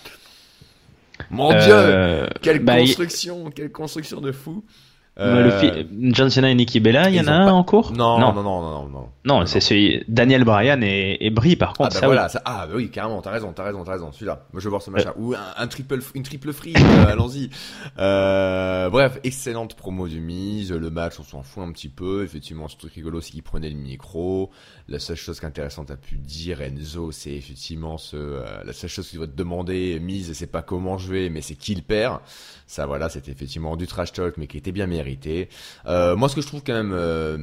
[1.29, 4.63] Mon dieu, quelle bah, construction, quelle construction de fou.
[5.19, 5.83] Euh,
[6.13, 7.91] John Cena et Nikki Bella, il y en a un en cours?
[7.91, 9.09] Non, non, non, non, non, non.
[9.25, 11.97] Non, c'est celui Daniel Bryan et, et Brie par contre.
[11.97, 14.11] Ah bah voilà, Ça, ah bah oui, carrément, t'as raison, t'as raison, t'as raison.
[14.11, 15.13] Celui-là, moi je veux voir ce machin.
[15.17, 17.49] Ou un, triple, une triple free, euh, allons-y.
[17.99, 20.71] Euh, bref, excellente promo du mise.
[20.71, 22.23] Le match, on s'en fout un petit peu.
[22.23, 24.49] Effectivement, ce truc rigolo, c'est qu'il prenait le micro.
[24.87, 29.09] La seule chose qu'intéressante a pu dire Enzo, c'est effectivement ce, euh, la seule chose
[29.09, 32.21] qu'il va te demander, mise, c'est pas comment jouer, mais c'est qui le perd.
[32.65, 34.87] Ça, voilà, c'était effectivement du trash talk, mais qui était bien
[35.85, 37.37] Euh, moi, ce que je trouve quand même euh,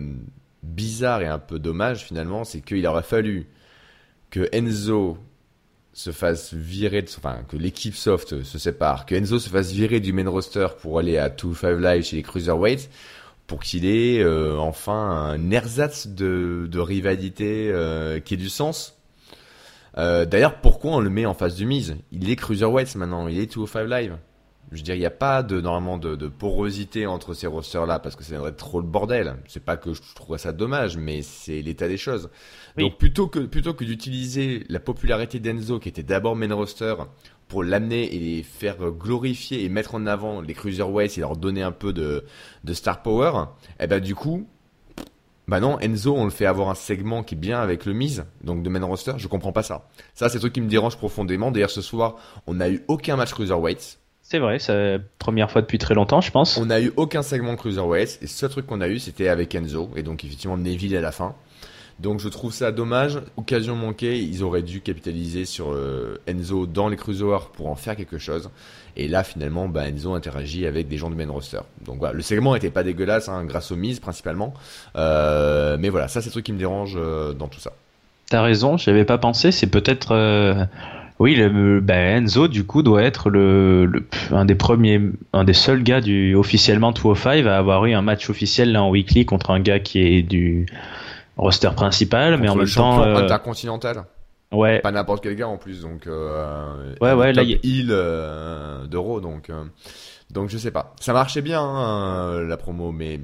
[0.62, 3.48] bizarre et un peu dommage finalement, c'est qu'il aurait fallu
[4.30, 5.18] que Enzo
[5.92, 10.12] se fasse virer, enfin que l'équipe soft se sépare, que Enzo se fasse virer du
[10.12, 12.90] main roster pour aller à 2-5 Live chez les Cruiserweights,
[13.46, 17.72] pour qu'il ait euh, enfin un ersatz de, de rivalité
[18.24, 18.94] qui ait du sens.
[19.96, 23.52] D'ailleurs, pourquoi on le met en face du mise Il est Cruiserweights maintenant, il est
[23.52, 24.16] 2-5 Live.
[24.70, 27.98] Je veux dire, il n'y a pas de, normalement de, de porosité entre ces rosters-là
[27.98, 29.36] parce que ça viendrait trop le bordel.
[29.46, 32.28] C'est pas que je trouverais ça dommage, mais c'est l'état des choses.
[32.76, 36.94] Donc plutôt que, plutôt que d'utiliser la popularité d'Enzo, qui était d'abord main roster,
[37.48, 41.62] pour l'amener et les faire glorifier et mettre en avant les cruiserweights et leur donner
[41.62, 42.24] un peu de,
[42.62, 43.46] de star power,
[43.80, 44.46] eh ben du coup,
[45.48, 48.26] bah non, Enzo, on le fait avoir un segment qui est bien avec le mise,
[48.44, 49.88] donc de main roster, je comprends pas ça.
[50.12, 51.50] Ça, c'est un truc qui me dérange profondément.
[51.50, 52.16] D'ailleurs, ce soir,
[52.46, 53.98] on n'a eu aucun match cruiserweights.
[54.30, 56.58] C'est vrai, c'est la première fois depuis très longtemps, je pense.
[56.58, 59.88] On n'a eu aucun segment Cruiserweight, et ce truc qu'on a eu, c'était avec Enzo,
[59.96, 61.34] et donc effectivement Neville à la fin.
[61.98, 66.88] Donc je trouve ça dommage, occasion manquée, ils auraient dû capitaliser sur euh, Enzo dans
[66.88, 68.50] les Cruisers pour en faire quelque chose.
[68.98, 71.60] Et là finalement, bah, Enzo interagit avec des gens de main roster.
[71.86, 74.52] Donc voilà, le segment était pas dégueulasse, hein, grâce aux mises principalement.
[74.96, 77.72] Euh, mais voilà, ça c'est le truc qui me dérange euh, dans tout ça.
[78.28, 80.68] T'as raison, j'y avais pas pensé, c'est peut-être
[81.18, 85.00] oui, le, ben Enzo du coup doit être le, un des premiers,
[85.32, 88.90] un des seuls gars du officiellement 205 à avoir eu un match officiel là en
[88.90, 90.66] weekly contre un gars qui est du
[91.36, 93.16] roster principal, mais en même temps euh...
[93.16, 94.04] intercontinental.
[94.52, 94.80] Ouais.
[94.80, 99.50] Pas n'importe quel gars en plus, donc euh, ouais ouais là il euh, d'euros donc.
[99.50, 99.64] Euh,
[100.30, 100.94] donc je sais pas.
[101.00, 103.20] Ça marchait bien hein, la promo, mais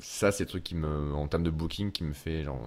[0.00, 2.60] ça c'est le truc qui me, en termes de booking, qui me fait genre.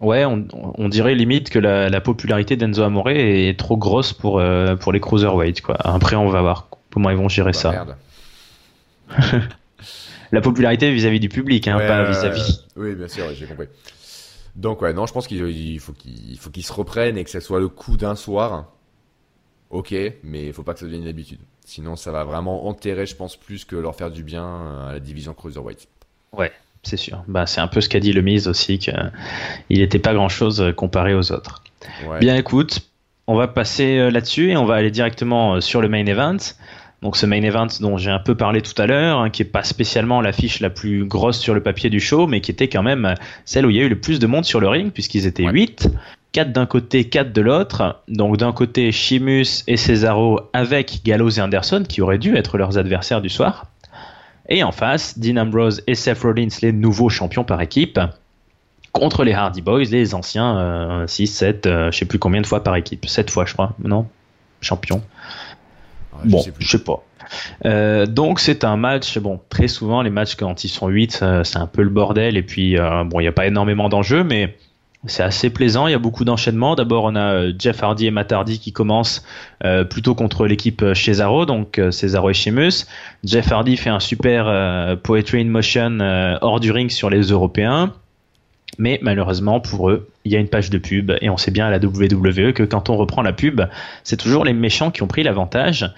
[0.00, 4.92] Ouais, on, dirait limite que la, popularité d'Enzo Amore est trop grosse pour, euh, pour
[4.92, 5.60] les cruiserweights.
[5.60, 5.76] Quoi.
[5.78, 7.86] Après, on va voir comment ils vont gérer bah, ça.
[10.32, 12.66] la popularité vis-à-vis du public, hein, pas vis-à-vis.
[12.76, 13.66] oui, bien sûr, j'ai compris.
[14.56, 17.40] Donc ouais, non, je pense qu'il faut qu'il faut qu'ils se reprennent et que ça
[17.40, 18.72] soit le coup d'un soir.
[19.68, 19.94] Ok,
[20.24, 21.38] mais il faut pas que ça devienne une habitude.
[21.64, 25.00] Sinon, ça va vraiment enterrer, je pense, plus que leur faire du bien à la
[25.00, 25.86] division cruiserweight.
[26.32, 26.50] Ouais,
[26.82, 27.22] c'est sûr.
[27.28, 28.92] Bah, c'est un peu ce qu'a dit le Miz aussi, qu'il
[29.70, 31.62] n'était pas grand-chose euh, comparé aux autres.
[32.20, 32.80] Bien écoute,
[33.26, 36.38] on va passer euh, là-dessus et on va aller directement euh, sur le main event.
[37.02, 39.46] Donc ce main event dont j'ai un peu parlé tout à l'heure, hein, qui est
[39.46, 42.82] pas spécialement l'affiche la plus grosse sur le papier du show, mais qui était quand
[42.82, 43.14] même
[43.44, 45.46] celle où il y a eu le plus de monde sur le ring, puisqu'ils étaient
[45.46, 45.88] 8,
[46.32, 48.02] 4 d'un côté, 4 de l'autre.
[48.08, 52.76] Donc d'un côté, Sheamus et Cesaro avec Gallows et Anderson, qui auraient dû être leurs
[52.76, 53.69] adversaires du soir.
[54.50, 58.00] Et en face, Dean Ambrose et Seth Rollins, les nouveaux champions par équipe,
[58.92, 62.74] contre les Hardy Boys, les anciens 6, 7, je sais plus combien de fois par
[62.74, 63.06] équipe.
[63.06, 64.08] 7 fois, je crois, non?
[64.60, 65.02] Champions.
[66.24, 67.02] bon, je sais pas.
[67.64, 71.56] Euh, donc c'est un match, bon, très souvent les matchs quand ils sont 8, c'est
[71.56, 74.56] un peu le bordel et puis euh, bon, il n'y a pas énormément d'enjeux, mais
[75.06, 76.74] c'est assez plaisant, il y a beaucoup d'enchaînements.
[76.74, 79.24] D'abord, on a euh, Jeff Hardy et Matt Hardy qui commencent
[79.90, 82.86] plutôt contre l'équipe Cesaro, donc Cesaro et Sheamus.
[83.24, 85.98] Jeff Hardy fait un super Poetry in Motion
[86.40, 87.92] hors du ring sur les Européens.
[88.78, 91.66] Mais malheureusement pour eux, il y a une page de pub et on sait bien
[91.66, 93.60] à la WWE que quand on reprend la pub,
[94.04, 95.92] c'est toujours les méchants qui ont pris l'avantage.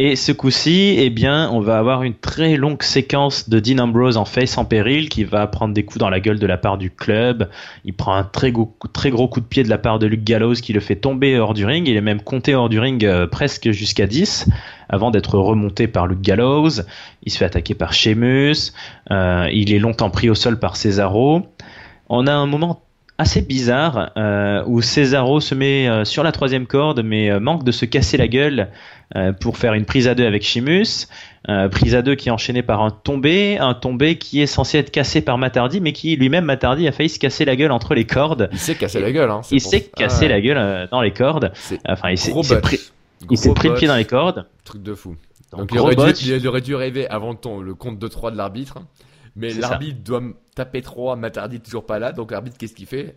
[0.00, 4.16] Et ce coup-ci, eh bien, on va avoir une très longue séquence de Dean Ambrose
[4.16, 6.78] en face en péril qui va prendre des coups dans la gueule de la part
[6.78, 7.48] du club.
[7.84, 10.22] Il prend un très gros, très gros coup de pied de la part de Luke
[10.22, 11.88] Gallows qui le fait tomber hors du ring.
[11.88, 14.46] Il est même compté hors du ring euh, presque jusqu'à 10
[14.88, 16.82] avant d'être remonté par Luke Gallows.
[17.24, 18.72] Il se fait attaquer par Sheamus.
[19.10, 21.48] Euh, il est longtemps pris au sol par Cesaro.
[22.08, 22.82] On a un moment
[23.18, 27.64] assez bizarre euh, où Cesaro se met euh, sur la troisième corde mais euh, manque
[27.64, 28.70] de se casser la gueule
[29.40, 31.08] pour faire une prise à deux avec Chimus.
[31.70, 34.90] prise à deux qui est enchaînée par un tombé, un tombé qui est censé être
[34.90, 38.04] cassé par Matardi mais qui lui-même Matardi a failli se casser la gueule entre les
[38.04, 38.50] cordes.
[38.52, 39.30] Il s'est cassé la gueule.
[39.30, 41.52] Hein, il s'est cassé la gueule dans les cordes.
[41.88, 42.80] Enfin il s'est pris,
[43.30, 44.44] il s'est pris le pied dans les cordes.
[44.62, 45.16] Truc de fou.
[45.52, 48.36] Donc, il, aurait dû, il, aurait dû, rêver avant ton, le compte de 3 de
[48.36, 48.80] l'arbitre.
[49.38, 50.22] Mais l'arbitre doit
[50.54, 53.16] taper 3, Matardi toujours pas là, donc l'arbitre qu'est-ce qu'il fait?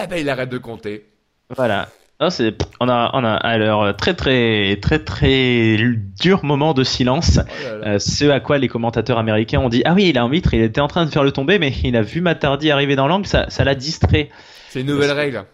[0.00, 1.06] Eh ben il arrête de compter.
[1.54, 1.88] Voilà.
[2.20, 5.76] on a, on a alors très très très très
[6.20, 7.40] dur moment de silence.
[7.40, 10.28] Oh euh, ce à quoi les commentateurs américains ont dit ah oui il a un
[10.28, 12.96] mitre, il était en train de faire le tomber mais il a vu Matardi arriver
[12.96, 14.30] dans l'angle, ça, ça l'a distrait.
[14.70, 15.44] C'est une nouvelle règle.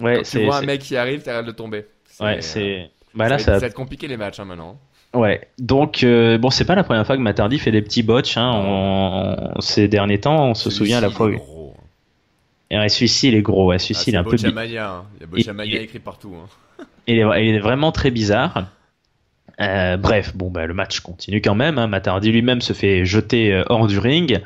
[0.00, 1.86] Ouais, Quand tu vois un mec qui arrive, t'arrêtes de tomber.
[2.20, 2.90] Ouais, c'est.
[3.14, 4.80] Bah là, ça, va être compliqué les matchs hein, maintenant.
[5.14, 8.36] Ouais, donc euh, bon, c'est pas la première fois que Matardi fait des petits botches
[8.38, 10.48] hein, ces derniers temps.
[10.48, 11.30] On se souvient à la fois.
[11.30, 11.74] Gros.
[12.70, 13.68] Et celui-ci, il est gros.
[13.68, 14.30] Ouais, celui-ci, il est un peu.
[14.30, 15.04] Bochamania, hein.
[15.16, 16.34] Il y a Bochamania écrit partout.
[16.34, 16.84] Hein.
[17.06, 18.66] Il, est, il est vraiment très bizarre.
[19.60, 21.78] Euh, bref, bon, bah, le match continue quand même.
[21.78, 21.86] Hein.
[21.86, 24.40] Matardi lui-même se fait jeter euh, hors du ring.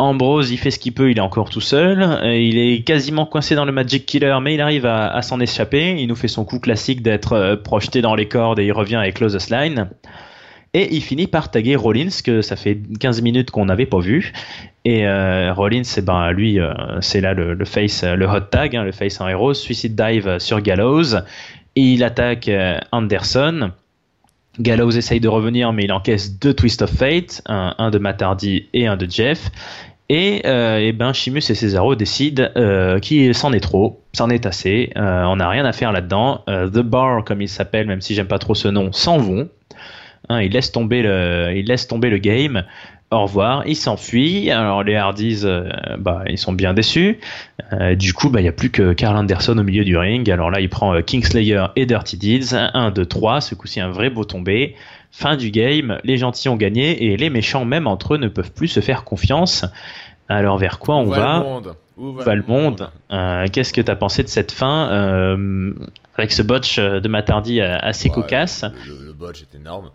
[0.00, 2.02] Ambrose, il fait ce qu'il peut, il est encore tout seul.
[2.02, 5.94] Euh, il est quasiment coincé dans le Magic Killer, mais il arrive à, s'en échapper.
[5.98, 8.96] Il nous fait son coup classique d'être euh, projeté dans les cordes et il revient
[8.96, 9.88] avec Closest Line.
[10.76, 14.32] Et il finit par taguer Rollins, que ça fait 15 minutes qu'on n'avait pas vu.
[14.84, 16.58] Et euh, Rollins, eh ben, lui,
[17.00, 20.60] c'est là le, face, le hot tag, hein, le face en héros, suicide dive sur
[20.60, 21.20] Gallows.
[21.76, 22.50] il attaque
[22.90, 23.70] Anderson.
[24.60, 28.86] Gallows essaye de revenir, mais il encaisse deux Twist of Fate, un, de Matardi et
[28.86, 29.50] un de Jeff.
[30.10, 34.44] Et, euh, et ben Chimus et Cesaro décident euh, qu'il s'en est trop, s'en est
[34.44, 36.42] assez, euh, on n'a rien à faire là-dedans.
[36.48, 39.48] Euh, The Bar, comme il s'appelle, même si j'aime pas trop ce nom, s'en vont.
[40.28, 42.64] Hein, ils laissent tomber le, ils laissent tomber le game
[43.16, 44.50] au revoir, il s'enfuit.
[44.50, 47.18] Alors les Hardys, euh, bah, ils sont bien déçus.
[47.72, 50.28] Euh, du coup, bah, il n'y a plus que Carl Anderson au milieu du ring.
[50.30, 52.54] Alors là, il prend euh, Kingslayer et Dirty Deeds.
[52.54, 53.40] 1, 2, 3.
[53.40, 54.76] Ce coup-ci, un vrai beau tombé.
[55.10, 55.98] Fin du game.
[56.04, 59.04] Les gentils ont gagné et les méchants, même entre eux, ne peuvent plus se faire
[59.04, 59.64] confiance.
[60.28, 61.44] Alors vers quoi on va
[61.96, 62.90] Où va, le monde,
[63.52, 65.36] Qu'est-ce que tu as pensé de cette fin
[66.16, 68.64] avec ce botch de Matardi assez cocasse?
[68.88, 69.90] le, le, botch est énorme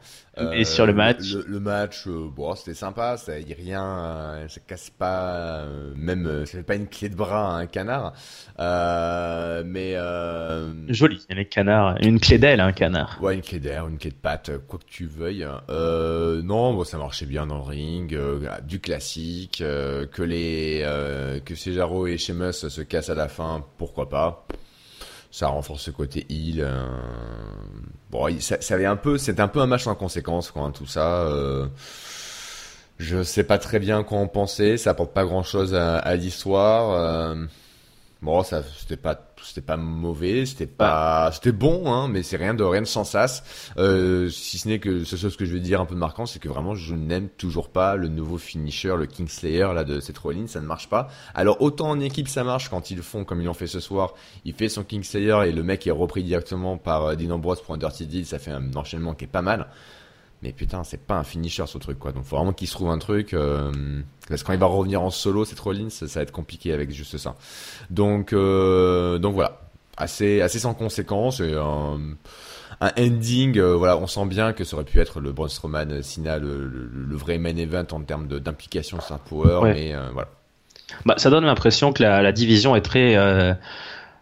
[0.54, 4.48] et sur le euh, match Le, match, euh, bon, c'était sympa, ça y rien, euh,
[4.48, 5.66] ça casse pas,
[5.96, 8.14] même, ça fait pas une clé de bras à un canard,
[9.66, 9.96] mais
[10.90, 13.18] joli, il y a les canards, une clé d'aile, un canard.
[13.22, 15.48] Ouais, une clé d'aile, une clé de patte, quoi que tu veuilles.
[15.70, 18.18] non, bon, ça marchait bien dans le ring,
[18.64, 20.84] du classique, que les,
[21.46, 24.46] que Cesaro et Sheamus se cassent à la fin, pourquoi pas
[25.32, 26.62] ça renforce ce côté heal.
[26.62, 26.86] Euh...
[28.10, 31.24] Bon, ça, un peu, c'était un peu un match en conséquence, quoi, hein, tout ça.
[31.24, 31.68] Euh...
[32.98, 34.78] Je sais pas très bien quoi en penser.
[34.78, 36.92] Ça apporte pas grand chose à, à l'histoire.
[36.92, 37.46] Euh...
[38.22, 42.54] Bon, ça, c'était pas c'était pas mauvais, c'était pas, c'était bon, hein, mais c'est rien
[42.54, 43.44] de rien de sans sas.
[43.78, 46.40] Euh, si ce n'est que ce, ce que je vais dire un peu marquant, c'est
[46.40, 50.48] que vraiment je n'aime toujours pas le nouveau finisher, le Kingslayer là de cette Rollins,
[50.48, 51.10] ça ne marche pas.
[51.34, 54.14] Alors autant en équipe ça marche quand ils font comme ils l'ont fait ce soir,
[54.46, 57.76] il fait son Kingslayer et le mec est repris directement par euh, Dean Ambrose pour
[57.76, 59.68] un Dirty Deal, ça fait un enchaînement qui est pas mal.
[60.42, 62.12] Mais putain, c'est pas un finisher ce truc quoi.
[62.12, 63.34] Donc faut vraiment qu'il se trouve un truc.
[63.34, 63.72] Euh,
[64.28, 66.72] parce que quand il va revenir en solo, cette Rollins, ça, ça va être compliqué
[66.72, 67.36] avec juste ça.
[67.90, 69.60] Donc euh, donc voilà,
[69.98, 72.00] assez assez sans conséquence et un,
[72.80, 73.58] un ending.
[73.58, 76.68] Euh, voilà, on sent bien que ça aurait pu être le Braun Strowman Cena, le,
[76.68, 80.30] le, vrai main event en termes d'implication sur Power, mais euh, voilà.
[81.06, 83.16] Bah, ça donne l'impression que la, la, division est très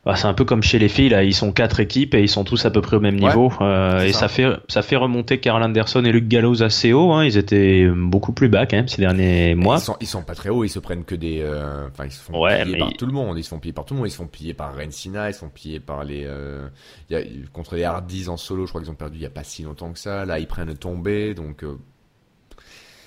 [0.08, 2.30] bah, c'est un peu comme chez les filles, là, ils sont quatre équipes et ils
[2.30, 3.52] sont tous à peu près au même niveau.
[3.60, 4.30] Euh, et ça.
[4.30, 7.12] fait, ça fait remonter Carl Anderson et Luc Gallows assez haut.
[7.12, 7.26] Hein.
[7.26, 9.80] Ils étaient beaucoup plus bas quand même ces derniers mois.
[9.80, 11.42] Ils sont, ils sont pas très hauts, ils se prennent que des.
[11.42, 13.38] Euh, enfin, ils se font piller par tout le monde.
[13.38, 14.08] Ils se font piller par tout le monde.
[14.08, 16.24] Ils se font piller par Rencina, ils se font piller par les.
[16.26, 16.70] Euh,
[17.10, 17.20] y a,
[17.52, 19.64] contre les Hardys en solo, je crois qu'ils ont perdu il y a pas si
[19.64, 20.24] longtemps que ça.
[20.24, 21.34] Là, ils prennent tomber.
[21.34, 21.66] Donc.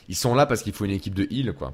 [0.07, 1.73] ils sont là parce qu'il faut une équipe de heal, quoi.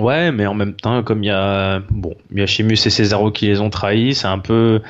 [0.00, 2.90] Ouais, mais en même temps, comme il y a bon, il y a Chimus et
[2.90, 4.80] Cesaro qui les ont trahis, c'est un peu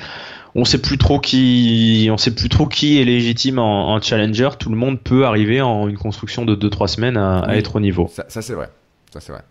[0.55, 4.49] on sait plus trop qui on sait plus trop qui est légitime en, challenger.
[4.59, 8.09] Tout le monde peut arriver en une construction de 2-3 semaines à, être au niveau.
[8.09, 8.69] Ça, c'est vrai.
[9.13, 9.41] Ça c'est vrai.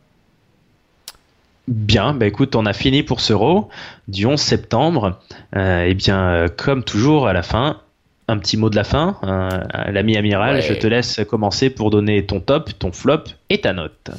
[1.68, 3.68] Bien, bah écoute, on a fini pour ce Raw
[4.08, 5.20] du 11 septembre.
[5.54, 7.80] et euh, eh bien, euh, comme toujours, à la fin,
[8.26, 9.18] un petit mot de la fin.
[9.22, 9.48] Euh,
[9.92, 14.10] l'ami amiral, je te laisse commencer pour donner ton top, ton flop et ta note.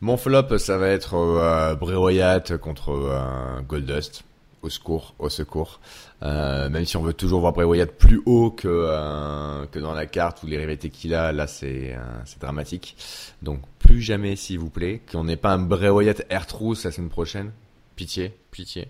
[0.00, 4.22] Mon flop, ça va être euh, Bray Wyatt contre euh, Goldust.
[4.62, 5.80] Au secours, au secours.
[6.22, 9.94] Euh, même si on veut toujours voir Bray Wyatt plus haut que euh, que dans
[9.94, 12.96] la carte ou les rivalités qu'il a, là c'est c'est dramatique.
[13.40, 16.90] Donc plus jamais, s'il vous plaît, qu'on n'ait pas un Bray Wyatt Air Trousse la
[16.90, 17.52] semaine prochaine.
[17.94, 18.88] Pitié, pitié.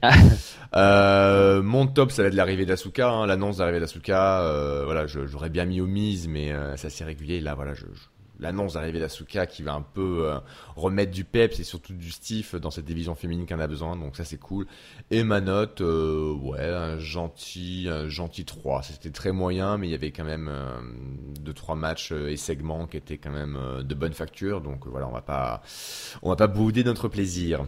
[0.75, 4.43] euh, mon top, ça va être l'arrivée d'Asuka, hein, l'annonce d'arrivée d'Asuka.
[4.85, 7.41] voilà, j'aurais bien mis au mise, mais c'est assez régulier.
[7.41, 7.85] Là, voilà, je
[8.41, 10.39] l'annonce d'arrivée d'Asuka qui va un peu euh,
[10.77, 13.97] remettre du peps et surtout du stiff dans cette division féminine qu'on a besoin.
[13.97, 14.67] Donc ça c'est cool.
[15.11, 18.83] Et ma note, euh, ouais, un gentil, un gentil 3.
[18.83, 20.81] C'était très moyen, mais il y avait quand même euh,
[21.41, 24.61] deux trois matchs et segments qui étaient quand même de bonne facture.
[24.61, 25.63] Donc voilà, on va pas,
[26.23, 27.67] on va pas bouder notre plaisir.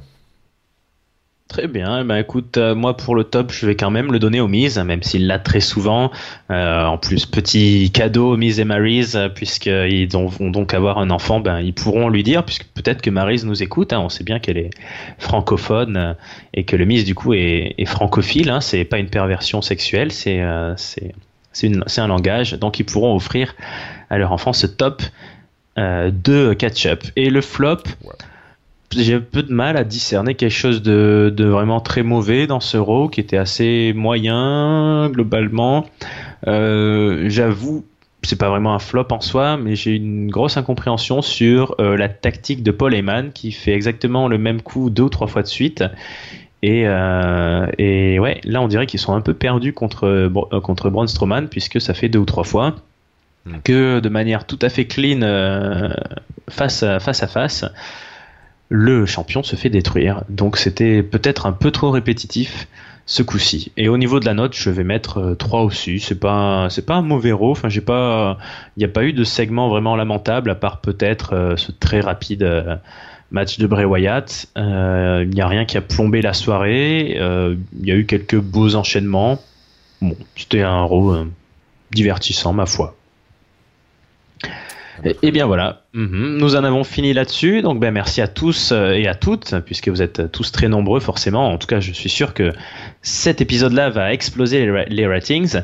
[1.50, 2.02] Très bien.
[2.02, 4.46] Eh ben, écoute, euh, moi pour le top, je vais quand même le donner aux
[4.46, 6.12] Miz, même s'il l'a très souvent.
[6.48, 11.10] Euh, en plus, petit cadeau aux Miz et Maryse, euh, puisqu'ils vont donc avoir un
[11.10, 13.92] enfant, ben ils pourront lui dire, puisque peut-être que Maryse nous écoute.
[13.92, 14.70] Hein, on sait bien qu'elle est
[15.18, 16.14] francophone
[16.54, 18.48] et que le Miz du coup est, francophile.
[18.48, 20.40] Hein, c'est pas une perversion sexuelle, c'est
[21.52, 22.52] c'est un langage.
[22.52, 23.56] Donc ils pourront offrir
[24.08, 25.02] à leur enfant ce top
[25.76, 27.02] de catch-up.
[27.16, 27.82] Et le flop
[28.96, 32.60] j'ai un peu de mal à discerner quelque chose de, de, vraiment très mauvais dans
[32.60, 35.86] ce row qui était assez moyen globalement.
[36.48, 37.84] Euh, J'avoue,
[38.22, 42.08] c'est pas vraiment un flop en soi, mais j'ai une grosse incompréhension sur euh, la
[42.08, 45.48] tactique de Paul Heyman qui fait exactement le même coup deux ou trois fois de
[45.48, 45.84] suite.
[46.62, 50.30] Et, euh, et ouais, là on dirait qu'ils sont un peu perdus contre,
[50.62, 52.74] contre Braun Strowman puisque ça fait deux ou trois fois
[53.46, 53.52] hmm.
[53.64, 55.20] que de manière tout à fait clean
[56.50, 57.64] face à face, à face
[58.70, 60.22] le champion se fait détruire.
[60.30, 62.68] Donc c'était peut-être un peu trop répétitif
[63.04, 63.72] ce coup-ci.
[63.76, 65.98] Et au niveau de la note, je vais mettre 3 euh, aussi.
[65.98, 67.50] C'est pas c'est pas un mauvais row.
[67.50, 68.38] Enfin, j'ai pas
[68.76, 71.98] il n'y a pas eu de segment vraiment lamentable à part peut-être euh, ce très
[71.98, 72.76] rapide euh,
[73.32, 74.46] match de Bray Wyatt.
[74.56, 77.16] Il n'y a rien qui a plombé la soirée.
[77.16, 79.40] Il y a eu quelques beaux enchaînements.
[80.00, 81.16] Bon, c'était un row
[81.90, 82.96] divertissant ma foi.
[85.22, 86.38] Et, bien voilà, mhm.
[86.38, 87.62] nous en avons fini là-dessus.
[87.62, 91.00] Donc ben merci à tous euh, et à toutes, puisque vous êtes tous très nombreux
[91.00, 91.50] forcément.
[91.50, 92.52] En tout cas, je suis sûr que
[93.02, 95.60] cet épisode-là va exploser les, ratings.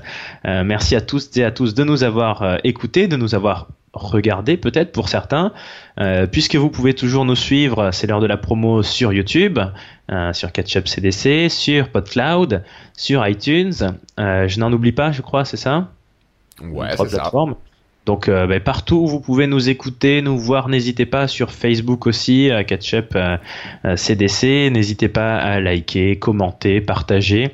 [0.46, 3.68] Euh, merci à tous et à tous de nous avoir euh, écoutés, de nous avoir
[3.92, 5.52] regardés peut-être pour certains,
[6.30, 7.92] puisque vous pouvez toujours nous suivre.
[7.92, 9.58] C'est l'heure de la promo sur YouTube,
[10.32, 12.62] sur Catchup CDC, sur PodCloud,
[12.94, 13.72] sur iTunes.
[14.18, 15.88] je n'en oublie pas, je crois, c'est ça?
[16.62, 17.32] Ouais, c'est ça.
[18.06, 22.06] Donc euh, ben, partout où vous pouvez nous écouter, nous voir, n'hésitez pas sur Facebook
[22.06, 23.18] aussi, à Catchup
[23.96, 27.50] CDC, euh, euh, n'hésitez pas à liker, commenter, partager.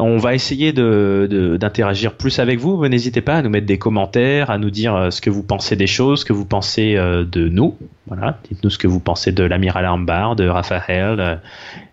[0.00, 2.88] On va essayer d'interagir de, plus avec vous.
[2.88, 5.86] N'hésitez pas à nous mettre des commentaires, à nous dire ce que vous pensez des
[5.86, 7.78] choses, ce que vous pensez de nous.
[8.08, 11.40] Voilà, dites-nous ce que vous pensez de l'amiral Armbar, de Raphaël,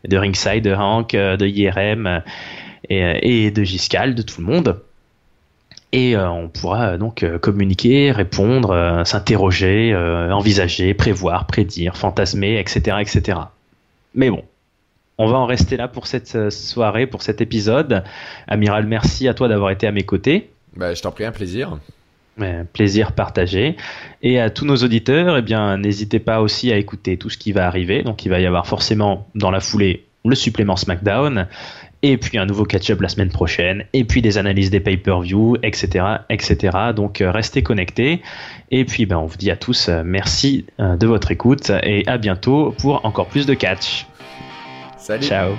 [0.08, 2.24] de Ringside, de Hank, de IRM
[2.89, 4.82] et, et de Giscal, de tout le monde
[5.92, 12.98] et euh, on pourra euh, donc euh, communiquer, répondre, s'interroger, envisager, prévoir, prédire, fantasmer, etc.,
[13.02, 13.39] etc.
[14.16, 14.44] Mais bon,
[15.18, 18.04] on va en rester là pour cette soirée, pour cet épisode.
[18.48, 20.50] Amiral, merci à toi d'avoir été à mes côtés.
[20.76, 21.78] Bah, je t'en prie, un plaisir.
[22.74, 23.76] plaisir partagé.
[24.22, 27.52] Et à tous nos auditeurs, eh bien, n'hésitez pas aussi à écouter tout ce qui
[27.52, 28.04] va arriver.
[28.04, 31.48] Donc, il va y avoir forcément dans la foulée le supplément SmackDown
[32.04, 36.06] et puis un nouveau catch-up la semaine prochaine, et puis des analyses des pay-per-view, etc.,
[36.30, 36.78] etc.
[36.95, 38.22] Donc euh, restez connectés.
[38.72, 42.08] Et puis ben, on vous dit à tous euh, merci euh, de votre écoute et
[42.08, 44.08] à bientôt pour encore plus de catch.
[44.97, 45.26] Salut.
[45.26, 45.52] Ciao.